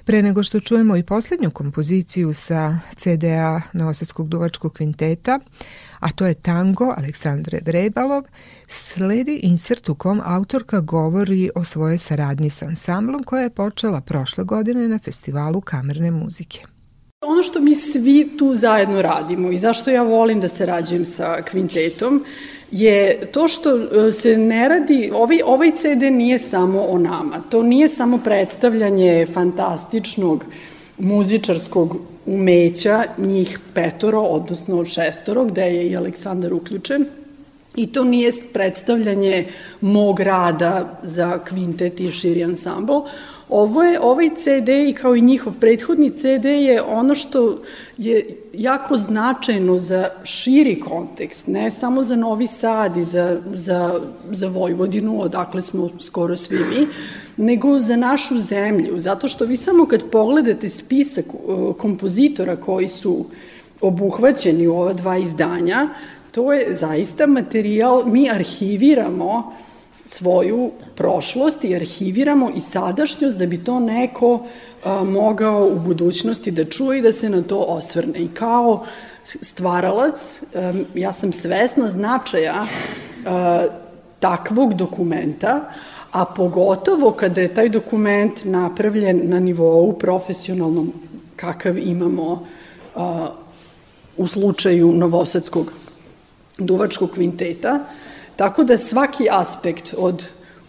Pre 0.04 0.22
nego 0.22 0.42
što 0.42 0.60
čujemo 0.60 0.96
i 0.96 1.02
poslednju 1.02 1.50
kompoziciju 1.50 2.34
sa 2.34 2.78
CDA 2.96 3.62
Novosadskog 3.72 4.28
duvačkog 4.28 4.72
kvinteta, 4.72 5.38
a 6.00 6.12
to 6.12 6.26
je 6.26 6.34
tango 6.34 6.94
Aleksandre 6.96 7.60
Drebalov, 7.60 8.24
sledi 8.66 9.40
insert 9.42 9.88
u 9.88 9.94
kom 9.94 10.20
autorka 10.24 10.80
govori 10.80 11.50
o 11.54 11.64
svojoj 11.64 11.98
saradnji 11.98 12.50
sa 12.50 12.66
ansamblom 12.66 13.24
koja 13.24 13.42
je 13.42 13.50
počela 13.50 14.00
prošle 14.00 14.44
godine 14.44 14.88
na 14.88 14.98
festivalu 14.98 15.60
kamerne 15.60 16.10
muzike. 16.10 16.64
Ono 17.40 17.48
što 17.48 17.60
mi 17.60 17.74
svi 17.74 18.28
tu 18.38 18.54
zajedno 18.54 19.02
radimo 19.02 19.50
i 19.50 19.58
zašto 19.58 19.90
ja 19.90 20.02
volim 20.02 20.40
da 20.40 20.48
se 20.48 20.66
rađujem 20.66 21.04
sa 21.04 21.42
kvintetom 21.42 22.24
je 22.70 23.26
to 23.32 23.48
što 23.48 23.70
e, 23.76 24.12
se 24.12 24.36
ne 24.36 24.68
radi, 24.68 25.10
ovaj, 25.14 25.40
ovaj 25.44 25.70
CD 25.76 26.02
nije 26.12 26.38
samo 26.38 26.80
o 26.80 26.98
nama, 26.98 27.42
to 27.50 27.62
nije 27.62 27.88
samo 27.88 28.18
predstavljanje 28.18 29.26
fantastičnog 29.32 30.44
muzičarskog 30.98 31.96
umeća, 32.26 33.04
njih 33.18 33.58
petoro, 33.74 34.20
odnosno 34.20 34.84
šestoro, 34.84 35.44
gde 35.44 35.62
je 35.62 35.88
i 35.88 35.96
Aleksandar 35.96 36.52
uključen, 36.52 37.06
I 37.76 37.86
to 37.86 38.04
nije 38.04 38.32
predstavljanje 38.52 39.46
mog 39.80 40.20
rada 40.20 40.98
za 41.02 41.38
kvintet 41.38 42.00
i 42.00 42.10
širi 42.10 42.44
ansambl. 42.44 43.06
Ovo 43.50 43.82
je, 43.82 44.00
ovaj 44.00 44.30
CD 44.36 44.68
i 44.68 44.94
kao 44.94 45.16
i 45.16 45.20
njihov 45.20 45.52
prethodni 45.60 46.10
CD 46.10 46.44
je 46.44 46.82
ono 46.82 47.14
što 47.14 47.58
je 47.98 48.36
jako 48.52 48.96
značajno 48.96 49.78
za 49.78 50.08
širi 50.24 50.80
kontekst, 50.80 51.46
ne 51.46 51.70
samo 51.70 52.02
za 52.02 52.16
Novi 52.16 52.46
Sad 52.46 52.96
i 52.96 53.04
za, 53.04 53.40
za, 53.54 54.00
za 54.30 54.48
Vojvodinu, 54.48 55.22
odakle 55.22 55.62
smo 55.62 55.90
skoro 56.00 56.36
svi 56.36 56.58
mi, 56.58 56.86
nego 57.36 57.78
za 57.78 57.96
našu 57.96 58.38
zemlju, 58.38 58.98
zato 58.98 59.28
što 59.28 59.44
vi 59.44 59.56
samo 59.56 59.86
kad 59.86 60.10
pogledate 60.10 60.68
spisak 60.68 61.24
uh, 61.34 61.76
kompozitora 61.76 62.56
koji 62.56 62.88
su 62.88 63.24
obuhvaćeni 63.80 64.66
u 64.66 64.76
ova 64.76 64.92
dva 64.92 65.18
izdanja, 65.18 65.88
to 66.32 66.52
je 66.52 66.74
zaista 66.74 67.26
materijal, 67.26 68.04
mi 68.06 68.30
arhiviramo 68.30 69.52
svoju 70.04 70.70
prošlost 70.94 71.64
i 71.64 71.74
arhiviramo 71.74 72.50
i 72.56 72.60
sadašnjost 72.60 73.38
da 73.38 73.46
bi 73.46 73.64
to 73.64 73.80
neko 73.80 74.46
a, 74.84 75.04
mogao 75.04 75.68
u 75.72 75.78
budućnosti 75.78 76.50
da 76.50 76.64
čuje 76.64 76.98
i 76.98 77.02
da 77.02 77.12
se 77.12 77.28
na 77.28 77.42
to 77.42 77.58
osvrne. 77.58 78.18
I 78.18 78.28
kao 78.28 78.86
stvaralac, 79.24 80.42
a, 80.54 80.72
ja 80.94 81.12
sam 81.12 81.32
svesna 81.32 81.88
značaja 81.88 82.66
a, 83.26 83.66
takvog 84.20 84.74
dokumenta, 84.74 85.60
a 86.12 86.24
pogotovo 86.24 87.10
kada 87.10 87.40
je 87.40 87.54
taj 87.54 87.68
dokument 87.68 88.44
napravljen 88.44 89.20
na 89.24 89.40
nivou 89.40 89.92
profesionalnom 89.92 90.92
kakav 91.36 91.78
imamo 91.78 92.46
a, 92.96 93.28
u 94.16 94.26
slučaju 94.26 94.92
Novosadskog 94.92 95.72
duvačkog 96.58 97.10
kvinteta, 97.10 97.78
tako 98.40 98.64
da 98.64 98.78
svaki 98.78 99.26
aspekt 99.30 99.94
od 99.98 100.24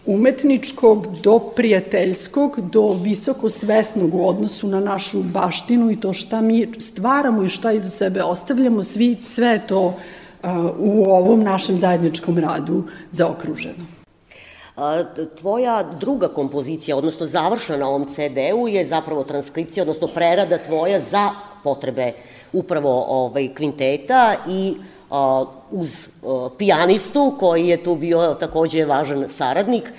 umetničkog 0.06 1.06
do 1.22 1.38
prijateljskog, 1.38 2.60
do 2.60 2.92
visoko 2.92 3.50
svesnog 3.50 4.14
u 4.14 4.28
odnosu 4.28 4.68
na 4.68 4.80
našu 4.80 5.22
baštinu 5.22 5.90
i 5.90 6.00
to 6.00 6.12
šta 6.12 6.40
mi 6.40 6.68
stvaramo 6.78 7.42
i 7.42 7.48
šta 7.48 7.72
iza 7.72 7.90
sebe 7.90 8.22
ostavljamo, 8.22 8.82
svi, 8.82 9.16
sve 9.26 9.60
to 9.68 9.94
u 10.78 11.04
ovom 11.04 11.42
našem 11.42 11.78
zajedničkom 11.78 12.38
radu 12.38 12.84
zaokruženo. 13.10 13.86
Tvoja 15.40 15.82
druga 16.00 16.28
kompozicija, 16.28 16.96
odnosno 16.96 17.26
završena 17.26 17.78
na 17.78 17.88
ovom 17.88 18.04
CD-u, 18.04 18.68
je 18.68 18.84
zapravo 18.86 19.24
transkripcija, 19.24 19.82
odnosno 19.82 20.08
prerada 20.14 20.58
tvoja 20.58 21.00
za 21.10 21.30
potrebe 21.64 22.12
upravo 22.52 23.04
ovaj, 23.08 23.54
kvinteta 23.54 24.34
i 24.48 24.74
uz 25.70 26.08
pijanistu 26.58 27.34
koji 27.40 27.68
je 27.68 27.82
tu 27.84 27.94
bio 27.94 28.34
takođe 28.34 28.84
važan 28.84 29.24
saradnik. 29.28 29.92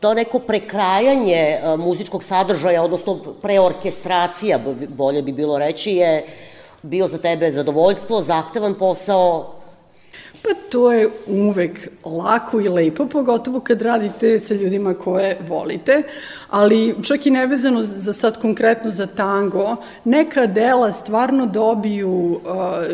To 0.00 0.14
neko 0.14 0.38
prekrajanje 0.38 1.60
muzičkog 1.78 2.24
sadržaja, 2.24 2.82
odnosno 2.82 3.18
preorkestracija, 3.42 4.60
bolje 4.88 5.22
bi 5.22 5.32
bilo 5.32 5.58
reći, 5.58 5.92
je 5.92 6.26
bio 6.82 7.08
za 7.08 7.18
tebe 7.18 7.52
zadovoljstvo, 7.52 8.22
zahtevan 8.22 8.74
posao, 8.74 9.55
Pa 10.46 10.54
to 10.70 10.92
je 10.92 11.08
uvek 11.26 11.88
lako 12.04 12.60
i 12.60 12.68
lepo, 12.68 13.06
pogotovo 13.06 13.60
kad 13.60 13.82
radite 13.82 14.38
sa 14.38 14.54
ljudima 14.54 14.94
koje 14.94 15.38
volite, 15.48 16.02
ali 16.50 16.94
čak 17.02 17.26
i 17.26 17.30
nevezano 17.30 17.82
za 17.82 18.12
sad 18.12 18.40
konkretno 18.40 18.90
za 18.90 19.06
tango, 19.06 19.76
neka 20.04 20.46
dela 20.46 20.92
stvarno 20.92 21.46
dobiju 21.46 22.10
uh, 22.10 22.40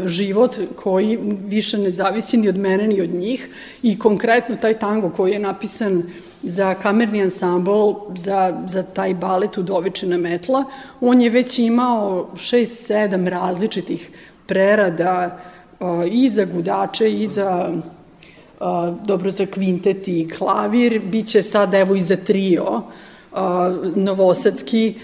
život 0.07 0.57
koji 0.77 1.19
više 1.47 1.79
ne 1.79 1.91
zavisi 1.91 2.37
ni 2.37 2.49
od 2.49 2.57
mene 2.57 2.87
ni 2.87 3.01
od 3.01 3.11
njih 3.11 3.49
i 3.83 3.99
konkretno 3.99 4.57
taj 4.57 4.79
tango 4.79 5.11
koji 5.11 5.33
je 5.33 5.39
napisan 5.39 6.03
za 6.43 6.75
kamerni 6.75 7.23
ansambl, 7.23 7.93
za, 8.15 8.63
za 8.67 8.83
taj 8.83 9.15
balet 9.15 9.59
Udovičina 9.59 10.17
metla, 10.17 10.65
on 11.01 11.21
je 11.21 11.31
već 11.31 11.59
imao 11.59 12.29
šest, 12.37 12.87
sedam 12.87 13.29
različitih 13.29 14.11
prerada, 14.47 15.39
i 16.11 16.31
za 16.31 16.45
gudače 16.45 17.13
i 17.13 17.27
za 17.27 17.71
dobro 19.05 19.31
za 19.31 19.47
kvintet 19.47 20.09
i 20.09 20.29
klavir, 20.39 21.01
bit 21.05 21.27
će 21.27 21.43
sad 21.43 21.75
evo 21.75 21.95
i 21.95 22.01
za 22.01 22.17
trio 22.17 22.83
novosadski, 23.95 24.95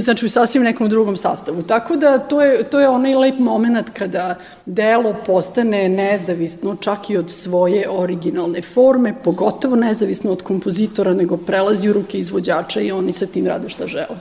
znači 0.00 0.26
u 0.26 0.28
sasvim 0.28 0.62
nekom 0.62 0.88
drugom 0.88 1.16
sastavu. 1.16 1.62
Tako 1.62 1.96
da 1.96 2.18
to 2.18 2.42
je, 2.42 2.62
to 2.62 2.80
je 2.80 2.88
onaj 2.88 3.14
lep 3.14 3.38
moment 3.38 3.90
kada 3.90 4.38
delo 4.66 5.14
postane 5.26 5.88
nezavisno 5.88 6.76
čak 6.80 7.10
i 7.10 7.16
od 7.16 7.30
svoje 7.30 7.90
originalne 7.90 8.62
forme, 8.62 9.14
pogotovo 9.24 9.76
nezavisno 9.76 10.32
od 10.32 10.42
kompozitora, 10.42 11.14
nego 11.14 11.36
prelazi 11.36 11.88
u 11.88 11.92
ruke 11.92 12.18
izvođača 12.18 12.80
i 12.80 12.92
oni 12.92 13.12
sa 13.12 13.26
tim 13.26 13.46
rade 13.46 13.68
šta 13.68 13.86
žele. 13.86 14.18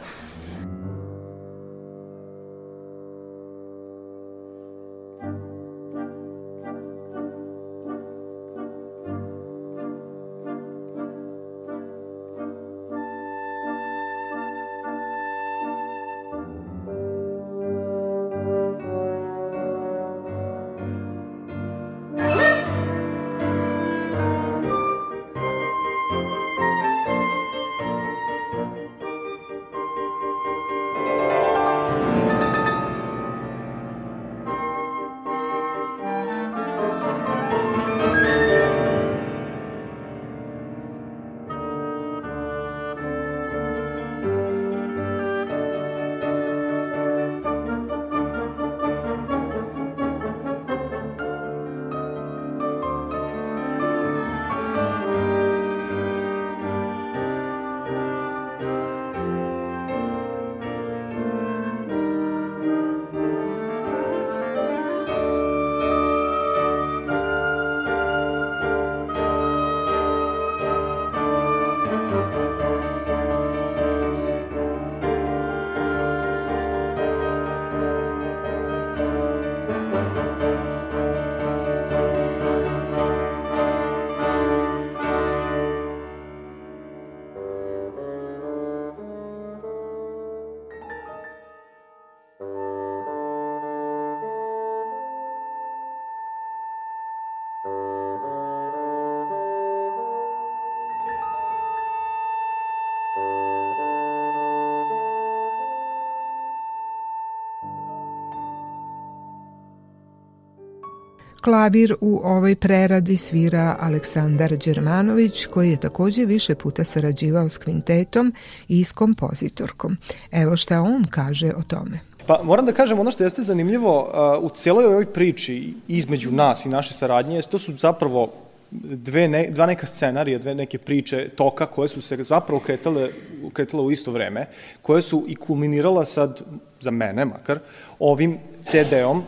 Klavir 111.48 111.96
u 112.02 112.22
ovoj 112.24 112.56
preradi 112.56 113.18
svira 113.18 113.76
Aleksandar 113.80 114.58
Đermanović, 114.58 115.46
koji 115.46 115.70
je 115.70 115.78
takođe 115.78 116.26
više 116.26 116.56
puta 116.56 116.84
sarađivao 116.84 117.50
s 117.50 117.58
kvintetom 117.58 118.34
i 118.68 118.84
s 118.84 118.92
kompozitorkom. 118.92 119.98
Evo 120.32 120.56
šta 120.56 120.82
on 120.82 121.06
kaže 121.10 121.54
o 121.58 121.64
tome. 121.64 122.00
Pa 122.26 122.44
moram 122.44 122.66
da 122.66 122.72
kažem, 122.72 123.00
ono 123.00 123.12
što 123.12 123.24
jeste 123.24 123.44
zanimljivo 123.44 124.12
u 124.42 124.50
cijeloj 124.50 124.86
ovoj 124.86 125.06
priči 125.06 125.74
između 125.88 126.32
nas 126.32 126.66
i 126.66 126.70
naše 126.70 126.94
saradnje, 126.94 127.42
to 127.42 127.60
su 127.60 127.74
zapravo 127.74 128.34
dve 128.72 129.28
ne, 129.28 129.48
dva 129.50 129.66
neka 129.66 129.88
scenarija, 129.88 130.40
dve 130.40 130.56
neke 130.56 130.78
priče 130.78 131.30
toka 131.30 131.66
koje 131.66 131.88
su 131.88 132.02
se 132.02 132.24
zapravo 132.24 132.60
kretale, 132.60 133.10
kretale 133.54 133.84
u 133.84 133.92
isto 133.92 134.12
vreme, 134.12 134.46
koje 134.82 135.02
su 135.02 135.26
i 135.28 135.36
kulminirala 135.36 136.06
sad, 136.06 136.42
za 136.82 136.92
mene 136.92 137.26
makar, 137.26 137.60
ovim 138.00 138.38
CD-om 138.62 139.24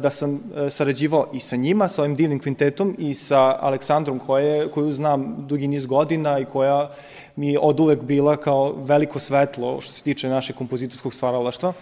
da 0.00 0.10
sam 0.10 0.40
sarađivao 0.70 1.26
i 1.32 1.40
sa 1.40 1.56
njima, 1.56 1.88
sa 1.88 2.02
ovim 2.02 2.14
divnim 2.14 2.38
kvintetom 2.38 2.94
i 2.98 3.14
sa 3.14 3.58
Aleksandrom 3.60 4.18
koje, 4.18 4.68
koju 4.68 4.92
znam 4.92 5.34
dugi 5.48 5.68
niz 5.68 5.86
godina 5.86 6.38
i 6.38 6.44
koja 6.44 6.88
mi 7.36 7.52
je 7.52 7.58
od 7.62 7.80
uvek 7.80 8.02
bila 8.02 8.36
kao 8.36 8.72
veliko 8.72 9.18
svetlo 9.18 9.80
što 9.80 9.92
se 9.92 10.02
tiče 10.02 10.28
našeg 10.28 10.56
kompozitorskog 10.56 11.14
stvaralaštva. 11.14 11.72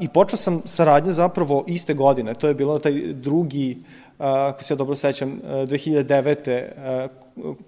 I 0.00 0.08
počeo 0.08 0.36
sam 0.36 0.62
saradnju 0.64 1.12
zapravo 1.12 1.64
iste 1.66 1.94
godine, 1.94 2.34
to 2.34 2.48
je 2.48 2.54
bilo 2.54 2.78
taj 2.78 3.12
drugi, 3.12 3.78
ako 4.18 4.64
se 4.64 4.74
ja 4.74 4.78
dobro 4.78 4.94
sećam, 4.94 5.40
2009. 5.44 7.08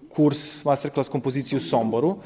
kurs 0.08 0.64
masterclass 0.64 1.10
kompozicije 1.10 1.56
u 1.56 1.60
Somboru, 1.60 2.16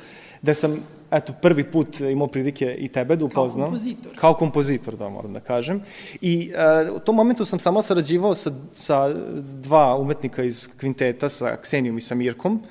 gde 0.45 0.55
sam 0.55 0.77
eto, 1.11 1.33
prvi 1.43 1.65
put 1.65 2.01
imao 2.01 2.27
prilike 2.27 2.75
i 2.79 2.89
tebe 2.89 3.17
da 3.17 3.25
upoznam. 3.25 3.65
Kao 3.65 3.71
kompozitor. 3.71 4.13
Kao 4.17 4.35
kompozitor, 4.35 4.97
da 4.97 5.09
moram 5.09 5.33
da 5.33 5.41
kažem. 5.41 5.81
I 6.21 6.53
uh, 6.89 6.97
u 6.97 6.99
tom 6.99 7.17
momentu 7.17 7.45
sam 7.45 7.59
samo 7.59 7.83
sarađivao 7.83 8.35
sa, 8.35 8.53
sa 8.73 9.15
dva 9.63 9.97
umetnika 9.97 10.45
iz 10.45 10.69
kvinteta, 10.81 11.29
sa 11.29 11.57
Ksenijom 11.57 11.99
i 11.99 12.01
sa 12.01 12.15
Mirkom. 12.15 12.63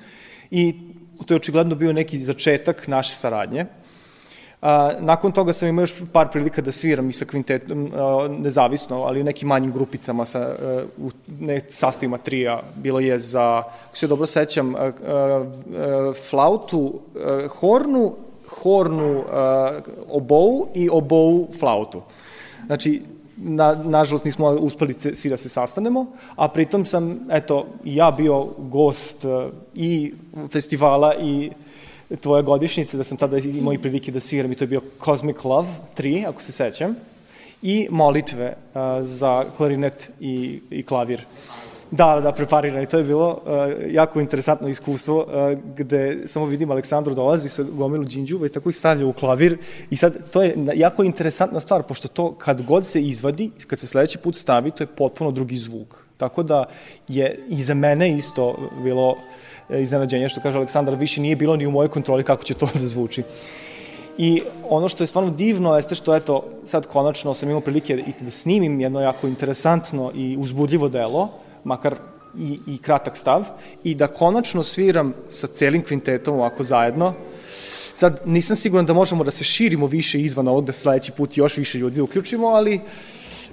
I 0.51 0.76
to 1.26 1.34
je 1.34 1.36
očigledno 1.36 1.76
bio 1.76 1.93
neki 1.93 2.17
začetak 2.17 2.88
naše 2.88 3.15
saradnje. 3.15 3.65
A, 4.64 4.91
nakon 4.99 5.32
toga 5.32 5.53
sam 5.53 5.70
imao 5.70 5.84
još 5.84 5.93
par 6.14 6.30
prilika 6.32 6.61
da 6.61 6.72
sviram 6.72 7.09
i 7.09 7.14
sa 7.14 7.26
kvintetom, 7.26 7.89
nezavisno, 8.30 9.01
ali 9.03 9.22
u 9.22 9.24
nekim 9.24 9.47
manjim 9.47 9.72
grupicama, 9.72 10.26
sa, 10.26 10.39
a, 10.39 10.86
u 10.97 11.11
ne, 11.39 11.59
sastavima 11.68 12.18
trija. 12.18 12.61
Bilo 12.76 12.99
je 12.99 13.20
za, 13.20 13.64
ako 13.88 13.97
se 13.97 14.07
dobro 14.07 14.26
sećam, 14.26 14.76
a, 14.76 14.91
a, 15.07 16.14
flautu, 16.30 16.99
hornu, 17.59 18.14
hornu 18.47 19.24
a, 19.32 19.80
obou 20.09 20.68
i 20.76 20.89
obou 20.89 21.47
flautu. 21.59 22.01
Znači, 22.66 23.01
na, 23.38 23.76
nažalost 23.84 24.26
nismo 24.26 24.49
uspeli 24.49 24.93
svi 24.93 25.30
da 25.30 25.38
se 25.38 25.49
sastanemo, 25.49 26.05
a 26.36 26.47
pritom 26.47 26.86
sam, 26.86 27.20
eto, 27.32 27.66
ja 27.84 28.11
bio 28.11 28.47
gost 28.57 29.26
uh, 29.26 29.43
i 29.76 30.14
festivala 30.51 31.16
i 31.16 31.51
tvoje 32.22 32.43
godišnjice, 32.43 32.97
da 32.97 33.03
sam 33.03 33.18
tada 33.18 33.38
imao 33.38 33.74
i 33.74 33.78
prilike 33.78 34.11
da 34.11 34.20
sviram 34.20 34.51
i 34.51 34.55
to 34.55 34.64
je 34.64 34.68
bio 34.68 34.82
Cosmic 35.05 35.43
Love 35.43 35.68
3, 35.97 36.28
ako 36.28 36.41
se 36.41 36.51
sećam, 36.51 36.95
i 37.61 37.88
molitve 37.91 38.53
uh, 38.74 38.82
za 39.01 39.45
klarinet 39.57 40.11
i, 40.20 40.61
i 40.70 40.84
klavir. 40.84 41.26
Da, 41.91 42.20
da, 42.24 42.32
preparirani. 42.32 42.86
To 42.86 42.97
je 42.97 43.03
bilo 43.03 43.41
uh, 43.45 43.93
jako 43.93 44.20
interesantno 44.20 44.68
iskustvo 44.68 45.18
uh, 45.18 45.59
gde 45.78 46.24
samo 46.26 46.45
vidim 46.45 46.72
Aleksandru 46.72 47.16
dolazi 47.16 47.49
sa 47.49 47.64
gomilu 47.64 48.05
džinđuva 48.05 48.45
i 48.45 48.49
tako 48.49 48.70
ih 48.70 48.76
stavlja 48.76 49.05
u 49.05 49.14
klavir 49.14 49.57
i 49.89 49.95
sad 49.95 50.30
to 50.32 50.43
je 50.43 50.55
jako 50.74 51.03
interesantna 51.03 51.59
stvar 51.59 51.84
pošto 51.84 52.07
to 52.07 52.32
kad 52.32 52.61
god 52.61 52.86
se 52.86 53.01
izvadi, 53.01 53.51
kad 53.68 53.80
se 53.80 53.88
sledeći 53.88 54.18
put 54.18 54.36
stavi, 54.36 54.72
to 54.72 54.84
je 54.84 54.88
potpuno 54.88 55.32
drugi 55.32 55.57
zvuk. 55.57 56.03
Tako 56.18 56.43
da 56.43 56.66
je 57.07 57.39
i 57.49 57.64
za 57.64 57.74
mene 57.74 58.18
isto 58.18 58.70
bilo 58.84 59.09
uh, 59.09 59.18
iznenađenje 59.70 60.30
što 60.30 60.41
kaže 60.41 60.57
Aleksandar, 60.57 60.95
više 60.95 61.22
nije 61.22 61.36
bilo 61.36 61.55
ni 61.55 61.68
u 61.68 61.72
mojoj 61.72 61.89
kontroli 61.89 62.24
kako 62.24 62.43
će 62.43 62.53
to 62.53 62.70
da 62.82 62.88
zvuči. 62.88 63.24
I 64.18 64.41
ono 64.70 64.89
što 64.89 65.03
je 65.03 65.07
stvarno 65.07 65.30
divno 65.30 65.76
jeste 65.76 65.95
što, 65.95 66.16
eto, 66.16 66.43
sad 66.66 66.88
konačno 66.88 67.34
sam 67.34 67.49
imao 67.49 67.61
prilike 67.61 67.93
i 67.93 68.14
da 68.20 68.32
snimim 68.32 68.80
jedno 68.82 69.01
jako 69.01 69.28
interesantno 69.28 70.11
i 70.16 70.38
uzbudljivo 70.39 70.89
delo, 70.89 71.30
makar 71.64 71.95
i, 72.38 72.59
i 72.68 72.78
kratak 72.78 73.18
stav, 73.18 73.45
i 73.84 73.95
da 73.95 74.07
konačno 74.07 74.64
sviram 74.64 75.14
sa 75.30 75.47
celim 75.47 75.82
kvintetom 75.84 76.36
ovako 76.36 76.64
zajedno. 76.64 77.14
Sad, 77.95 78.22
nisam 78.26 78.55
siguran 78.55 78.86
da 78.86 78.93
možemo 78.93 79.24
da 79.24 79.32
se 79.32 79.43
širimo 79.43 79.86
više 79.86 80.22
izvan 80.22 80.47
ovog, 80.47 80.66
da 80.66 80.72
sledeći 80.72 81.11
put 81.11 81.38
još 81.38 81.57
više 81.57 81.78
ljudi 81.78 82.01
uključimo, 82.01 82.47
ali 82.47 82.82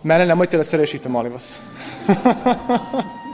mene 0.02 0.26
nemojte 0.26 0.56
da 0.56 0.64
se 0.64 0.76
rešite, 0.76 1.08
molim 1.08 1.32
vas. 1.32 1.60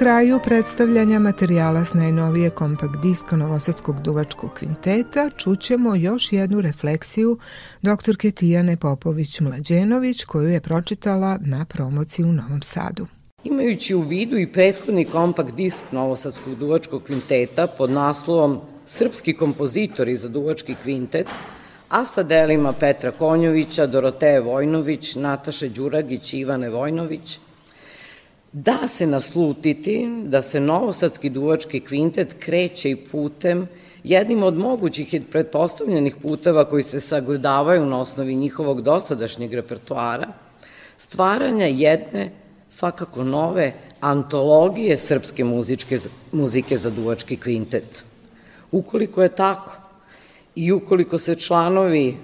kraju 0.00 0.40
predstavljanja 0.44 1.18
materijala 1.18 1.84
s 1.84 1.94
najnovije 1.94 2.50
kompakt 2.50 2.96
diska 3.02 3.36
Novosadskog 3.36 4.02
duvačkog 4.02 4.50
kvinteta 4.54 5.30
čućemo 5.36 5.94
još 5.94 6.32
jednu 6.32 6.60
refleksiju 6.60 7.38
doktorke 7.82 8.30
Tijane 8.30 8.76
Popović-Mlađenović 8.76 10.24
koju 10.24 10.48
je 10.48 10.60
pročitala 10.60 11.38
na 11.40 11.64
promociji 11.64 12.24
u 12.24 12.32
Novom 12.32 12.62
Sadu. 12.62 13.06
Imajući 13.44 13.94
u 13.94 14.00
vidu 14.00 14.36
i 14.38 14.52
prethodni 14.52 15.04
kompakt 15.04 15.54
disk 15.54 15.92
Novosadskog 15.92 16.54
duvačkog 16.54 17.02
kvinteta 17.02 17.66
pod 17.66 17.90
naslovom 17.90 18.60
Srpski 18.86 19.32
kompozitori 19.32 20.16
za 20.16 20.28
duvački 20.28 20.74
kvintet, 20.82 21.26
a 21.88 22.04
sa 22.04 22.22
delima 22.22 22.72
Petra 22.72 23.10
Konjovića, 23.10 23.86
Doroteje 23.86 24.40
Vojnović, 24.40 25.14
Nataše 25.14 25.68
Đuragić 25.68 26.32
i 26.32 26.38
Ivane 26.38 26.70
Vojnović– 26.70 27.38
Da 28.52 28.88
se 28.88 29.06
naslutiti 29.06 30.08
da 30.24 30.42
se 30.42 30.60
Novosadski 30.60 31.30
duvački 31.30 31.80
kvintet 31.80 32.34
kreće 32.38 32.90
i 32.90 32.96
putem 32.96 33.68
jednim 34.04 34.42
od 34.42 34.58
mogućih 34.58 35.14
i 35.14 35.20
pretpostavljenih 35.20 36.16
puteva 36.22 36.64
koji 36.64 36.82
se 36.82 37.00
sagledavaju 37.00 37.86
na 37.86 38.00
osnovi 38.00 38.34
njihovog 38.34 38.82
dosadašnjeg 38.82 39.54
repertoara, 39.54 40.26
stvaranja 40.96 41.66
jedne, 41.66 42.30
svakako 42.68 43.24
nove, 43.24 43.72
antologije 44.00 44.96
srpske 44.96 45.44
muzičke, 45.44 45.98
muzike 46.32 46.76
za 46.76 46.90
duvački 46.90 47.36
kvintet. 47.36 48.04
Ukoliko 48.72 49.22
je 49.22 49.28
tako 49.28 49.76
i 50.54 50.72
ukoliko 50.72 51.18
se 51.18 51.34
članovi 51.34 52.16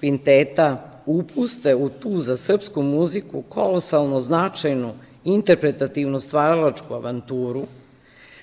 kvinteta 0.00 1.00
upuste 1.06 1.74
u 1.74 1.88
tu 1.88 2.18
za 2.18 2.36
srpsku 2.36 2.82
muziku 2.82 3.42
kolosalno 3.42 4.20
značajnu 4.20 4.92
interpretativnu 5.34 6.20
stvaralačku 6.20 6.94
avanturu, 6.94 7.66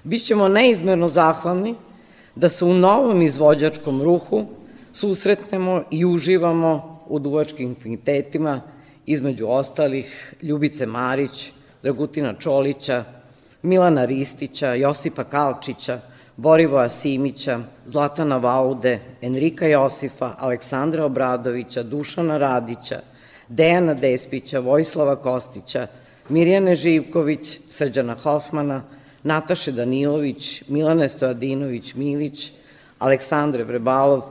bit 0.03 0.25
ćemo 0.25 0.47
neizmerno 0.47 1.07
zahvalni 1.07 1.75
da 2.36 2.49
se 2.49 2.65
u 2.65 2.73
novom 2.73 3.21
izvođačkom 3.21 4.01
ruhu 4.01 4.45
susretnemo 4.93 5.83
i 5.91 6.05
uživamo 6.05 6.99
u 7.07 7.19
duvačkim 7.19 7.75
kvintetima, 7.75 8.61
između 9.05 9.47
ostalih 9.47 10.33
Ljubice 10.41 10.86
Marić, 10.86 11.51
Dragutina 11.83 12.33
Čolića, 12.33 13.03
Milana 13.61 14.05
Ristića, 14.05 14.73
Josipa 14.73 15.23
Kalčića, 15.23 15.99
Borivoja 16.38 16.89
Simića, 16.89 17.59
Zlatana 17.86 18.38
Vaude, 18.38 18.99
Enrika 19.21 19.67
Josifa, 19.67 20.33
Aleksandra 20.38 21.05
Obradovića, 21.05 21.83
Dušana 21.83 22.38
Radića, 22.38 22.99
Dejana 23.49 23.93
Despića, 23.93 24.59
Vojslava 24.59 25.15
Kostića, 25.15 25.88
Mirjane 26.30 26.76
Živković, 26.76 27.59
Srđana 27.69 28.15
Hofmana, 28.15 28.84
Nataše 29.23 29.71
Danilović, 29.71 30.63
Milane 30.67 31.09
Stojadinović 31.09 31.93
Milić, 31.93 32.51
Aleksandre 32.99 33.63
Vrebalov, 33.63 34.23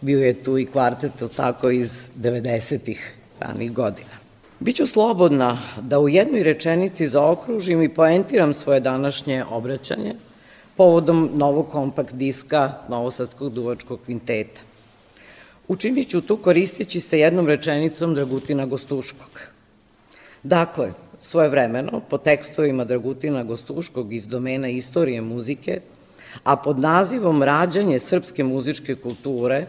bio 0.00 0.24
je 0.24 0.42
tu 0.42 0.58
i 0.58 0.66
kvartet, 0.66 1.12
tako, 1.36 1.70
iz 1.70 2.08
90-ih 2.16 3.14
ranih 3.40 3.72
godina. 3.72 4.20
Biću 4.60 4.86
slobodna 4.86 5.58
da 5.80 5.98
u 5.98 6.08
jednoj 6.08 6.42
rečenici 6.42 7.08
zaokružim 7.08 7.82
i 7.82 7.88
poentiram 7.88 8.54
svoje 8.54 8.80
današnje 8.80 9.44
obraćanje 9.50 10.14
povodom 10.76 11.30
novog 11.34 11.68
kompakt 11.68 12.14
diska 12.14 12.72
Novosadskog 12.88 13.52
duvačkog 13.52 14.00
kvinteta. 14.04 14.60
Učinit 15.68 16.08
ću 16.08 16.20
to 16.20 16.36
koristeći 16.36 17.00
se 17.00 17.18
jednom 17.18 17.46
rečenicom 17.46 18.14
Dragutina 18.14 18.66
Gostuškog. 18.66 19.40
Dakle, 20.42 20.92
svojevremeno 21.20 22.00
po 22.10 22.18
tekstovima 22.18 22.84
Dragutina 22.84 23.42
Gostuškog 23.42 24.12
iz 24.12 24.26
domena 24.26 24.68
istorije 24.68 25.20
muzike, 25.20 25.80
a 26.42 26.56
pod 26.56 26.78
nazivom 26.78 27.42
Rađanje 27.42 27.98
srpske 27.98 28.44
muzičke 28.44 28.94
kulture, 28.94 29.66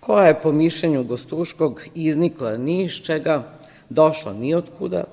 koja 0.00 0.26
je 0.26 0.40
po 0.40 0.52
mišljenju 0.52 1.04
Gostuškog 1.04 1.82
iznikla 1.94 2.56
ni 2.56 2.84
iz 2.84 2.92
čega, 2.92 3.42
došla 3.88 4.32
ni 4.32 4.54
od 4.54 4.64
kuda, 4.78 5.04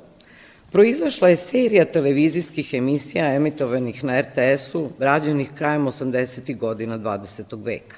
Proizašla 0.72 1.30
je 1.30 1.36
serija 1.36 1.86
televizijskih 1.86 2.74
emisija 2.74 3.34
emitovanih 3.34 4.03
na 4.03 4.22
RTS-u, 4.22 4.89
rađenih 4.99 5.49
krajem 5.57 5.86
80. 5.86 6.57
godina 6.57 6.99
20. 6.99 7.65
veka. 7.65 7.95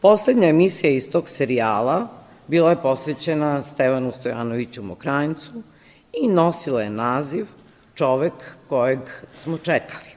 Poslednja 0.00 0.48
emisija 0.48 0.90
iz 0.90 1.10
tog 1.10 1.28
serijala 1.28 2.08
bila 2.48 2.70
je 2.70 2.82
posvećena 2.82 3.62
Stevanu 3.62 4.12
Stojanoviću 4.12 4.82
Mokrajncu 4.82 5.52
i 6.12 6.28
nosila 6.28 6.82
je 6.82 6.90
naziv 6.90 7.46
Čovek 7.94 8.32
kojeg 8.68 9.00
smo 9.34 9.58
čekali. 9.58 10.10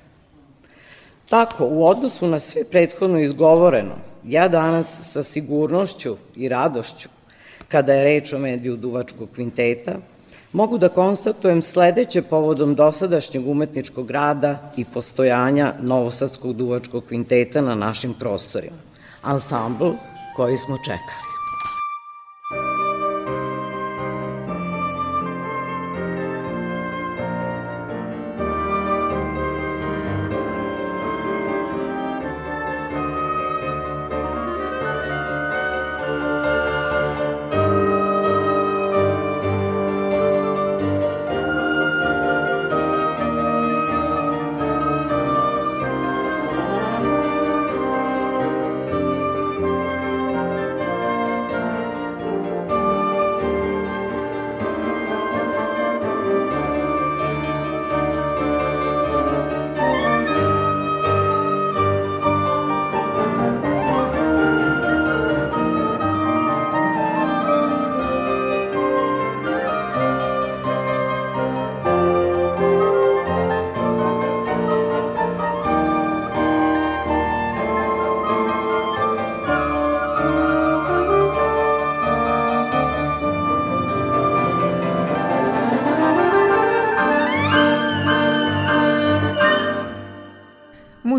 Tako, 1.29 1.65
u 1.65 1.85
odnosu 1.85 2.27
na 2.27 2.39
sve 2.39 2.63
prethodno 2.63 3.19
izgovoreno, 3.19 3.95
ja 4.25 4.47
danas 4.47 5.11
sa 5.11 5.23
sigurnošću 5.23 6.15
i 6.35 6.49
radošću, 6.49 7.09
kada 7.67 7.93
je 7.93 8.03
reč 8.03 8.33
o 8.33 8.39
mediju 8.39 8.75
Duvačkog 8.75 9.29
kvinteta, 9.35 9.95
mogu 10.53 10.77
da 10.77 10.89
konstatujem 10.89 11.61
sledeće 11.61 12.21
povodom 12.21 12.75
dosadašnjeg 12.75 13.47
umetničkog 13.47 14.11
rada 14.11 14.71
i 14.77 14.85
postojanja 14.85 15.73
Novosadskog 15.81 16.53
duvačkog 16.53 17.03
kvinteta 17.07 17.61
na 17.61 17.75
našim 17.75 18.13
prostorima. 18.19 18.77
Ansambl 19.21 19.91
koji 20.35 20.57
smo 20.57 20.77
čekali. 20.77 21.32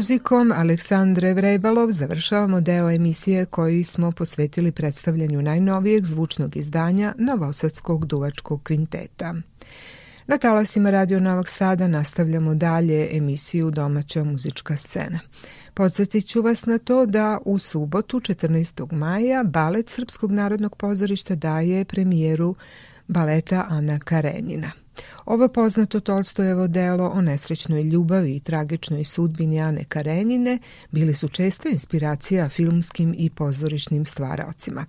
Muzikom 0.05 0.53
Aleksandre 0.53 1.35
Vrebalov 1.35 1.91
završavamo 1.91 2.61
deo 2.61 2.91
emisije 2.91 3.47
koji 3.47 3.85
smo 3.85 4.13
posvetili 4.13 4.73
predstavljanju 4.73 5.43
najnovijeg 5.43 6.05
zvučnog 6.05 6.57
izdanja 6.57 7.15
Novosadskog 7.19 8.07
duvačkog 8.07 8.63
kvinteta. 8.63 9.35
Na 10.27 10.39
talasima 10.39 10.91
Radio 10.91 11.21
Novog 11.21 11.49
Sada 11.49 11.89
nastavljamo 11.89 12.55
dalje 12.55 13.17
emisiju 13.17 13.71
Domaća 13.71 14.25
muzička 14.25 14.77
scena. 14.77 15.21
Podsjetit 15.75 16.27
ću 16.27 16.43
vas 16.43 16.67
na 16.67 16.79
to 16.79 17.07
da 17.07 17.39
u 17.45 17.59
subotu 17.59 18.21
14. 18.21 18.93
maja 18.93 19.45
Balet 19.45 19.89
Srpskog 19.89 20.33
narodnog 20.33 20.77
pozorišta 20.77 21.35
daje 21.35 21.85
premijeru 21.85 22.55
baleta 23.09 23.67
Ana 23.69 23.99
Karenjina– 23.99 24.71
Ovo 25.27 25.49
poznato 25.49 26.01
Tolstojevo 26.01 26.67
delo 26.67 27.09
o 27.15 27.21
nesrećnoj 27.21 27.83
ljubavi 27.83 28.37
i 28.37 28.41
tragičnoj 28.41 29.05
sudbini 29.05 29.61
Ane 29.61 29.85
Karenjine 29.85 30.59
bili 30.91 31.15
su 31.15 31.29
česta 31.29 31.69
inspiracija 31.69 32.49
filmskim 32.49 33.15
i 33.19 33.31
pozorišnim 33.31 34.07
stvaraocima. 34.07 34.87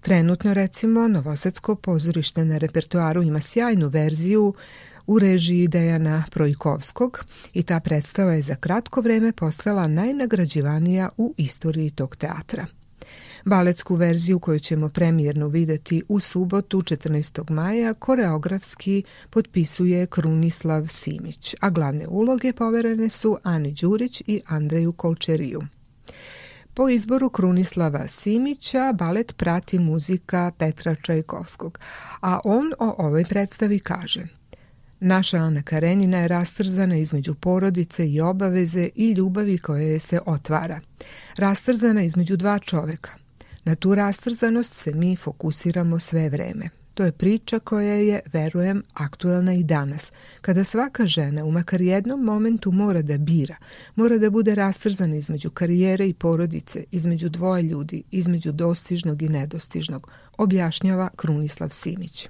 Trenutno, 0.00 0.54
recimo, 0.54 1.08
Novosadsko 1.08 1.74
pozorište 1.74 2.44
na 2.44 2.58
repertoaru 2.58 3.22
ima 3.22 3.40
sjajnu 3.40 3.88
verziju 3.88 4.54
u 5.06 5.18
režiji 5.18 5.68
Dejana 5.68 6.24
Projkovskog 6.30 7.24
i 7.54 7.62
ta 7.62 7.80
predstava 7.80 8.32
je 8.32 8.42
za 8.42 8.54
kratko 8.54 9.00
vreme 9.00 9.32
postala 9.32 9.86
najnagrađivanija 9.86 11.08
u 11.16 11.34
istoriji 11.36 11.90
tog 11.90 12.16
teatra. 12.16 12.66
Baletsku 13.44 13.94
verziju 13.94 14.38
koju 14.38 14.58
ćemo 14.58 14.88
premijerno 14.88 15.48
videti 15.48 16.02
u 16.08 16.20
subotu 16.20 16.82
14. 16.82 17.50
maja 17.50 17.94
koreografski 17.94 19.02
potpisuje 19.30 20.06
Krunislav 20.06 20.86
Simić, 20.86 21.54
a 21.60 21.70
glavne 21.70 22.06
uloge 22.08 22.52
poverene 22.52 23.08
su 23.08 23.38
Ani 23.42 23.72
Đurić 23.72 24.22
i 24.26 24.40
Andreju 24.46 24.92
Kolčeriju. 24.92 25.62
Po 26.74 26.88
izboru 26.88 27.30
Krunislava 27.30 28.08
Simića 28.08 28.92
balet 28.92 29.36
prati 29.36 29.78
muzika 29.78 30.52
Petra 30.58 30.94
Čajkovskog, 30.94 31.78
a 32.20 32.40
on 32.44 32.72
o 32.78 32.94
ovoj 32.98 33.24
predstavi 33.24 33.78
kaže– 33.78 34.26
Naša 35.00 35.38
Ana 35.38 35.62
Karenina 35.62 36.18
je 36.18 36.28
rastrzana 36.28 36.96
između 36.96 37.34
porodice 37.34 38.08
i 38.08 38.20
obaveze 38.20 38.88
i 38.94 39.12
ljubavi 39.12 39.58
koja 39.58 39.82
je 39.82 39.98
se 39.98 40.20
otvara. 40.26 40.80
Rastrzana 41.36 42.02
između 42.02 42.36
dva 42.36 42.58
čoveka– 42.58 43.10
Na 43.64 43.74
tu 43.74 43.94
rastrzanost 43.94 44.72
se 44.72 44.94
mi 44.94 45.16
fokusiramo 45.16 45.98
sve 45.98 46.28
vreme. 46.28 46.68
To 46.94 47.04
je 47.04 47.12
priča 47.12 47.58
koja 47.58 47.94
je, 47.94 48.20
verujem, 48.32 48.82
aktuelna 48.94 49.54
i 49.54 49.64
danas, 49.64 50.12
kada 50.40 50.64
svaka 50.64 51.06
žena 51.06 51.44
u 51.44 51.50
makar 51.50 51.80
jednom 51.80 52.24
momentu 52.24 52.72
mora 52.72 53.02
da 53.02 53.18
bira, 53.18 53.56
mora 53.94 54.18
da 54.18 54.30
bude 54.30 54.54
rastrzana 54.54 55.16
između 55.16 55.50
karijere 55.50 56.08
i 56.08 56.14
porodice, 56.14 56.84
između 56.90 57.28
dvoje 57.28 57.62
ljudi, 57.62 58.02
između 58.10 58.52
dostižnog 58.52 59.22
i 59.22 59.28
nedostižnog, 59.28 60.10
objašnjava 60.38 61.08
Krunislav 61.16 61.68
Simić. 61.68 62.28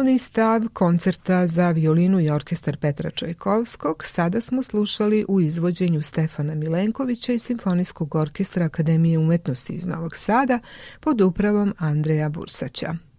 Finalni 0.00 0.18
stav 0.18 0.68
koncerta 0.72 1.46
za 1.46 1.70
violinu 1.70 2.20
i 2.20 2.30
orkestar 2.30 2.76
Petra 2.76 3.10
Čajkovskog 3.10 4.04
sada 4.04 4.40
smo 4.40 4.62
slušali 4.62 5.24
u 5.28 5.40
izvođenju 5.40 6.02
Stefana 6.02 6.54
Milenkovića 6.54 7.32
i 7.32 7.38
Simfonijskog 7.38 8.14
orkestra 8.14 8.64
Akademije 8.64 9.18
umetnosti 9.18 9.72
iz 9.72 9.86
Novog 9.86 10.16
Sada 10.16 10.58
pod 11.00 11.20
upravom 11.20 11.74
Andreja 11.78 12.28
Bursaća. 12.28 13.09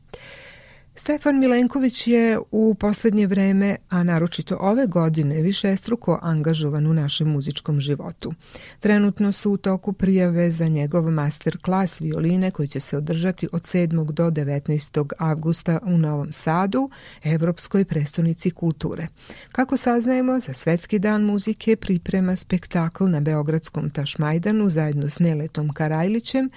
Stefan 1.02 1.40
Milenković 1.40 2.08
je 2.08 2.40
u 2.52 2.76
poslednje 2.80 3.28
vreme, 3.28 3.76
a 3.90 4.04
naročito 4.04 4.58
ove 4.60 4.88
godine, 4.88 5.42
više 5.42 5.76
struko 5.78 6.20
angažovan 6.22 6.88
u 6.88 6.94
našem 6.94 7.28
muzičkom 7.28 7.80
životu. 7.80 8.34
Trenutno 8.80 9.32
su 9.32 9.52
u 9.52 9.58
toku 9.58 9.94
prijave 9.94 10.52
za 10.52 10.68
njegov 10.68 11.12
master 11.12 11.58
klas 11.62 12.02
violine 12.02 12.52
koji 12.52 12.68
će 12.68 12.80
se 12.80 12.98
održati 12.98 13.48
od 13.52 13.62
7. 13.62 14.12
do 14.12 14.32
19. 14.32 15.14
avgusta 15.18 15.80
u 15.84 15.98
Novom 15.98 16.32
Sadu, 16.32 16.90
Evropskoj 17.24 17.86
prestonici 17.86 18.52
kulture. 18.52 19.08
Kako 19.52 19.78
saznajemo, 19.78 20.40
za 20.40 20.54
Svetski 20.54 21.00
dan 21.00 21.24
muzike 21.24 21.76
priprema 21.76 22.36
spektakl 22.36 23.04
na 23.04 23.20
Beogradskom 23.20 23.90
Tašmajdanu 23.90 24.70
zajedno 24.70 25.10
s 25.10 25.20
Neletom 25.20 25.74
Karajlićem 25.74 26.50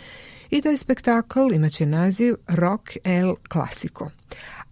i 0.55 0.61
taj 0.61 0.77
spektakl 0.77 1.53
imaće 1.53 1.87
naziv 1.87 2.35
Rock 2.49 2.97
El 3.05 3.35
Clasico. 3.53 4.11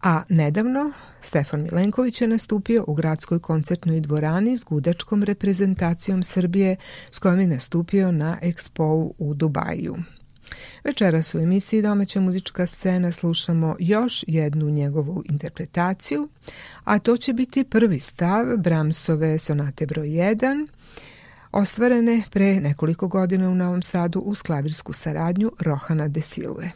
A 0.02 0.22
nedavno 0.28 0.92
Stefan 1.20 1.62
Milenković 1.62 2.20
je 2.20 2.28
nastupio 2.28 2.84
u 2.86 2.94
gradskoj 2.94 3.38
koncertnoj 3.38 4.00
dvorani 4.00 4.56
s 4.56 4.64
gudačkom 4.64 5.22
reprezentacijom 5.22 6.22
Srbije 6.22 6.76
s 7.10 7.18
kojom 7.18 7.40
je 7.40 7.46
nastupio 7.46 8.12
na 8.12 8.38
Expo 8.42 9.12
u 9.18 9.34
Dubaju. 9.34 9.96
Večeras 10.84 11.34
u 11.34 11.38
emisiji 11.38 11.82
Domaća 11.82 12.20
muzička 12.20 12.66
scena 12.66 13.12
slušamo 13.12 13.76
još 13.78 14.24
jednu 14.26 14.70
njegovu 14.70 15.22
interpretaciju, 15.30 16.28
a 16.84 16.98
to 16.98 17.16
će 17.16 17.32
biti 17.32 17.64
prvi 17.64 18.00
stav 18.00 18.56
Bramsove 18.56 19.38
sonate 19.38 19.86
broj 19.86 20.08
1, 20.08 20.66
ostvarene 21.52 22.22
pre 22.30 22.60
nekoliko 22.60 23.08
godina 23.08 23.48
u 23.48 23.54
Novom 23.54 23.82
Sadu 23.82 24.20
uz 24.20 24.42
klavirsku 24.42 24.92
saradnju 24.92 25.52
Rohana 25.60 26.08
de 26.08 26.20
Silve. 26.20 26.70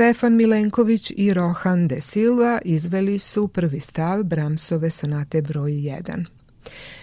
Stefan 0.00 0.36
Milenković 0.36 1.12
i 1.16 1.34
Rohan 1.34 1.88
de 1.88 2.00
Silva 2.00 2.58
izveli 2.64 3.18
su 3.18 3.48
prvi 3.48 3.80
stav 3.80 4.22
Bramsove 4.22 4.90
sonate 4.90 5.42
broj 5.42 5.70
1. 5.72 6.24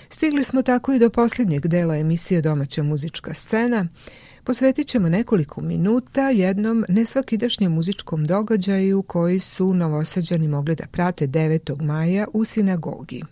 Stigli 0.10 0.44
smo 0.44 0.62
tako 0.62 0.94
i 0.94 1.00
do 1.00 1.10
posljednjeg 1.10 1.68
dela 1.68 1.98
emisije 1.98 2.42
Domaća 2.42 2.84
muzička 2.84 3.34
scena. 3.34 3.88
Posvetit 4.44 4.88
ćemo 4.88 5.10
nekoliko 5.10 5.62
minuta 5.62 6.30
jednom 6.30 6.86
nesvakidašnjem 6.90 7.72
muzičkom 7.72 8.26
događaju 8.26 9.02
koji 9.02 9.40
su 9.40 9.74
novosađani 9.74 10.48
mogli 10.48 10.76
da 10.76 10.88
prate 10.88 11.28
9. 11.28 11.82
maja 11.82 12.28
u 12.34 12.46
sinagogi. 12.46 13.24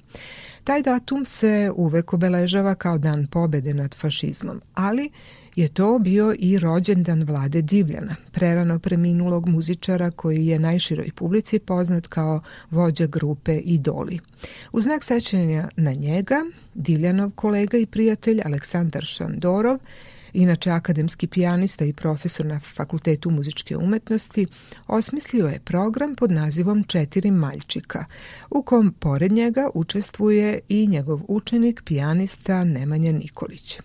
Taj 0.64 0.82
datum 0.82 1.26
se 1.26 1.72
uvek 1.76 2.14
obeležava 2.14 2.76
kao 2.76 2.98
dan 2.98 3.28
pobede 3.28 3.74
nad 3.74 3.96
fašizmom, 3.96 4.62
ali 4.74 5.10
je 5.56 5.68
to 5.68 6.00
bio 6.00 6.36
i 6.40 6.60
rođendan 6.60 7.24
Vlade 7.24 7.62
Divljana, 7.62 8.16
prerano 8.32 8.80
preminulog 8.80 9.48
muzičara 9.48 10.12
koji 10.12 10.48
je 10.48 10.60
najširoj 10.60 11.12
publici 11.16 11.60
poznat 11.60 12.08
kao 12.08 12.42
vođa 12.72 13.06
grupe 13.06 13.58
Idoli. 13.58 14.20
U 14.72 14.82
znak 14.82 15.04
sećanja 15.04 15.70
na 15.76 15.94
njega, 15.94 16.46
Divljanov 16.74 17.32
kolega 17.36 17.78
i 17.78 17.86
prijatelj 17.86 18.42
Aleksandar 18.46 19.04
Šandorov 19.04 19.80
inače 20.36 20.72
akademski 20.72 21.28
pijanista 21.28 21.86
i 21.86 21.94
profesor 21.94 22.46
na 22.46 22.60
Fakultetu 22.60 23.30
muzičke 23.30 23.78
umetnosti, 23.78 24.48
osmislio 24.88 25.48
je 25.48 25.60
program 25.60 26.16
pod 26.16 26.32
nazivom 26.32 26.84
Četiri 26.84 27.32
maljčika, 27.32 28.06
u 28.50 28.64
kom 28.64 28.94
pored 29.00 29.32
njega 29.32 29.70
učestvuje 29.74 30.60
i 30.70 30.88
njegov 30.88 31.22
učenik, 31.28 31.82
pijanista 31.86 32.64
Nemanja 32.64 33.12
Nikolić. 33.12 33.80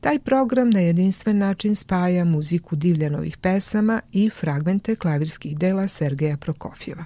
Taj 0.00 0.18
program 0.18 0.70
na 0.70 0.80
jedinstven 0.80 1.38
način 1.38 1.76
spaja 1.76 2.24
muziku 2.24 2.76
Divljanovih 2.76 3.36
pesama 3.36 4.00
i 4.12 4.30
fragmente 4.30 4.96
klavirskih 4.96 5.58
dela 5.58 5.88
Sergeja 5.88 6.36
Prokofjeva. 6.36 7.04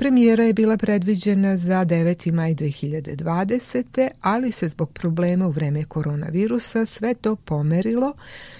Premijera 0.00 0.44
je 0.44 0.52
bila 0.52 0.76
predviđena 0.76 1.56
za 1.56 1.84
9. 1.84 2.32
maj 2.32 2.54
2020. 2.54 4.08
ali 4.20 4.52
se 4.52 4.68
zbog 4.68 4.92
problema 4.92 5.46
u 5.46 5.50
vreme 5.50 5.84
koronavirusa 5.84 6.86
sve 6.86 7.14
to 7.14 7.36
pomerilo 7.36 8.12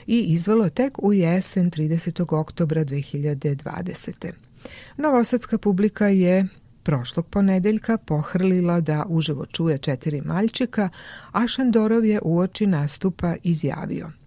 i 0.06 0.20
izvelo 0.20 0.68
tek 0.68 1.02
u 1.02 1.12
jesen 1.12 1.70
30. 1.70 2.34
oktobra 2.34 2.84
2020. 2.84 4.32
Novosadska 4.96 5.58
publika 5.58 6.08
je 6.08 6.46
prošlog 6.82 7.26
ponedeljka 7.26 7.98
pohrlila 7.98 8.80
da 8.80 9.06
uživo 9.08 9.46
čuje 9.46 9.78
četiri 9.78 10.20
maljčika, 10.20 10.88
a 11.32 11.46
Šandorov 11.46 12.04
je 12.04 12.20
uoči 12.22 12.66
nastupa 12.66 13.34
izjavio– 13.42 14.10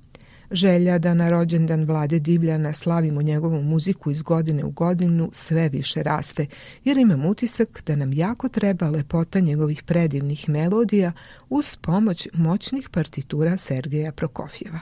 Želja 0.53 0.97
da 0.97 1.13
na 1.13 1.29
rođendan 1.29 1.83
Vlade 1.85 2.19
Divljana 2.19 2.73
slavimo 2.73 3.21
njegovu 3.21 3.61
muziku 3.61 4.11
iz 4.11 4.21
godine 4.21 4.63
u 4.63 4.69
godinu 4.69 5.29
sve 5.31 5.69
više 5.69 6.03
raste, 6.03 6.45
jer 6.83 6.97
imam 6.97 7.25
utisak 7.25 7.83
da 7.85 7.95
nam 7.95 8.13
jako 8.13 8.49
treba 8.49 8.89
lepota 8.89 9.39
njegovih 9.39 9.83
predivnih 9.83 10.49
melodija 10.49 11.11
uz 11.49 11.75
pomoć 11.75 12.27
moćnih 12.33 12.89
partitura 12.89 13.57
Sergeja 13.57 14.11
Prokofjeva. 14.11 14.79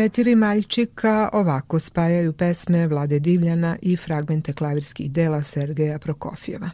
Četiri 0.00 0.34
maljčika 0.34 1.28
ovako 1.32 1.78
spajaju 1.78 2.32
pesme 2.32 2.86
Vlade 2.86 3.18
Divljana 3.18 3.76
i 3.82 3.96
fragmente 3.96 4.52
klavirskih 4.52 5.12
dela 5.12 5.42
Sergeja 5.42 5.98
Prokofjeva. 5.98 6.70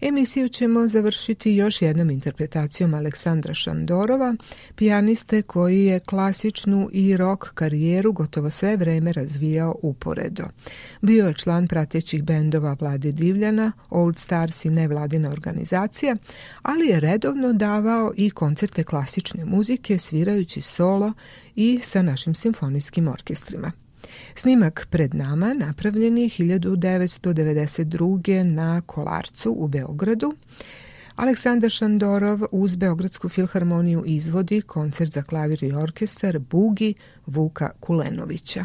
Emisiju 0.00 0.48
ćemo 0.48 0.88
završiti 0.88 1.54
još 1.54 1.82
jednom 1.82 2.10
interpretacijom 2.10 2.94
Aleksandra 2.94 3.54
Šandorova, 3.54 4.36
pijaniste 4.74 5.42
koji 5.42 5.84
je 5.84 6.00
klasičnu 6.00 6.90
i 6.92 7.16
rock 7.16 7.44
karijeru 7.54 8.12
gotovo 8.12 8.50
sve 8.50 8.76
vreme 8.76 9.12
razvijao 9.12 9.76
uporedo. 9.82 10.44
Bio 11.00 11.26
je 11.26 11.34
član 11.34 11.68
pratećih 11.68 12.22
bendova 12.22 12.76
Vlade 12.80 13.12
Divljana, 13.12 13.72
Old 13.90 14.18
Stars 14.18 14.64
i 14.64 14.70
nevladina 14.70 15.30
organizacija, 15.30 16.16
ali 16.62 16.86
je 16.86 17.00
redovno 17.00 17.52
davao 17.52 18.12
i 18.16 18.30
koncerte 18.30 18.84
klasične 18.84 19.44
muzike 19.44 19.98
svirajući 19.98 20.62
solo 20.62 21.12
i 21.56 21.80
sa 21.82 22.02
našim 22.02 22.34
simfonijskim 22.34 23.08
orkestrima. 23.08 23.72
Snimak 24.34 24.86
pred 24.90 25.14
nama 25.14 25.54
napravljen 25.54 26.18
je 26.18 26.28
1992. 26.28 28.42
na 28.42 28.80
Kolarcu 28.80 29.54
u 29.58 29.68
Beogradu. 29.68 30.34
Aleksandar 31.16 31.70
Šandorov 31.70 32.40
uz 32.50 32.76
Beogradsku 32.76 33.28
filharmoniju 33.28 34.02
izvodi 34.06 34.62
koncert 34.62 35.10
za 35.10 35.22
klavir 35.22 35.64
i 35.64 35.72
orkestar 35.72 36.38
Bugi 36.38 36.94
Vuka 37.26 37.70
Kulenovića. 37.80 38.64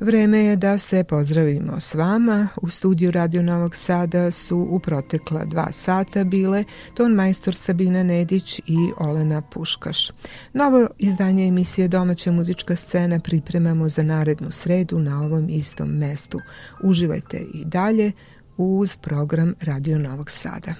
Vreme 0.00 0.38
je 0.38 0.56
da 0.56 0.78
se 0.78 1.04
pozdravimo 1.04 1.80
s 1.80 1.94
vama. 1.94 2.48
U 2.62 2.68
studiju 2.68 3.10
Radio 3.10 3.42
Novog 3.42 3.76
Sada 3.76 4.30
su 4.30 4.68
u 4.70 4.78
protekla 4.78 5.44
dva 5.44 5.72
sata 5.72 6.24
bile 6.24 6.64
ton 6.94 7.12
majstor 7.12 7.54
Sabina 7.54 8.02
Nedić 8.02 8.58
i 8.58 8.76
Olena 8.98 9.40
Puškaš. 9.40 10.10
Novo 10.52 10.88
izdanje 10.98 11.46
emisije 11.46 11.88
Domaća 11.88 12.32
muzička 12.32 12.76
scena 12.76 13.20
pripremamo 13.20 13.88
za 13.88 14.02
narednu 14.02 14.50
sredu 14.50 14.98
na 14.98 15.22
ovom 15.22 15.48
istom 15.48 15.88
mestu. 15.88 16.40
Uživajte 16.82 17.38
i 17.54 17.64
dalje 17.64 18.12
uz 18.56 18.96
program 18.96 19.54
Radio 19.60 19.98
Novog 19.98 20.30
Sada. 20.30 20.74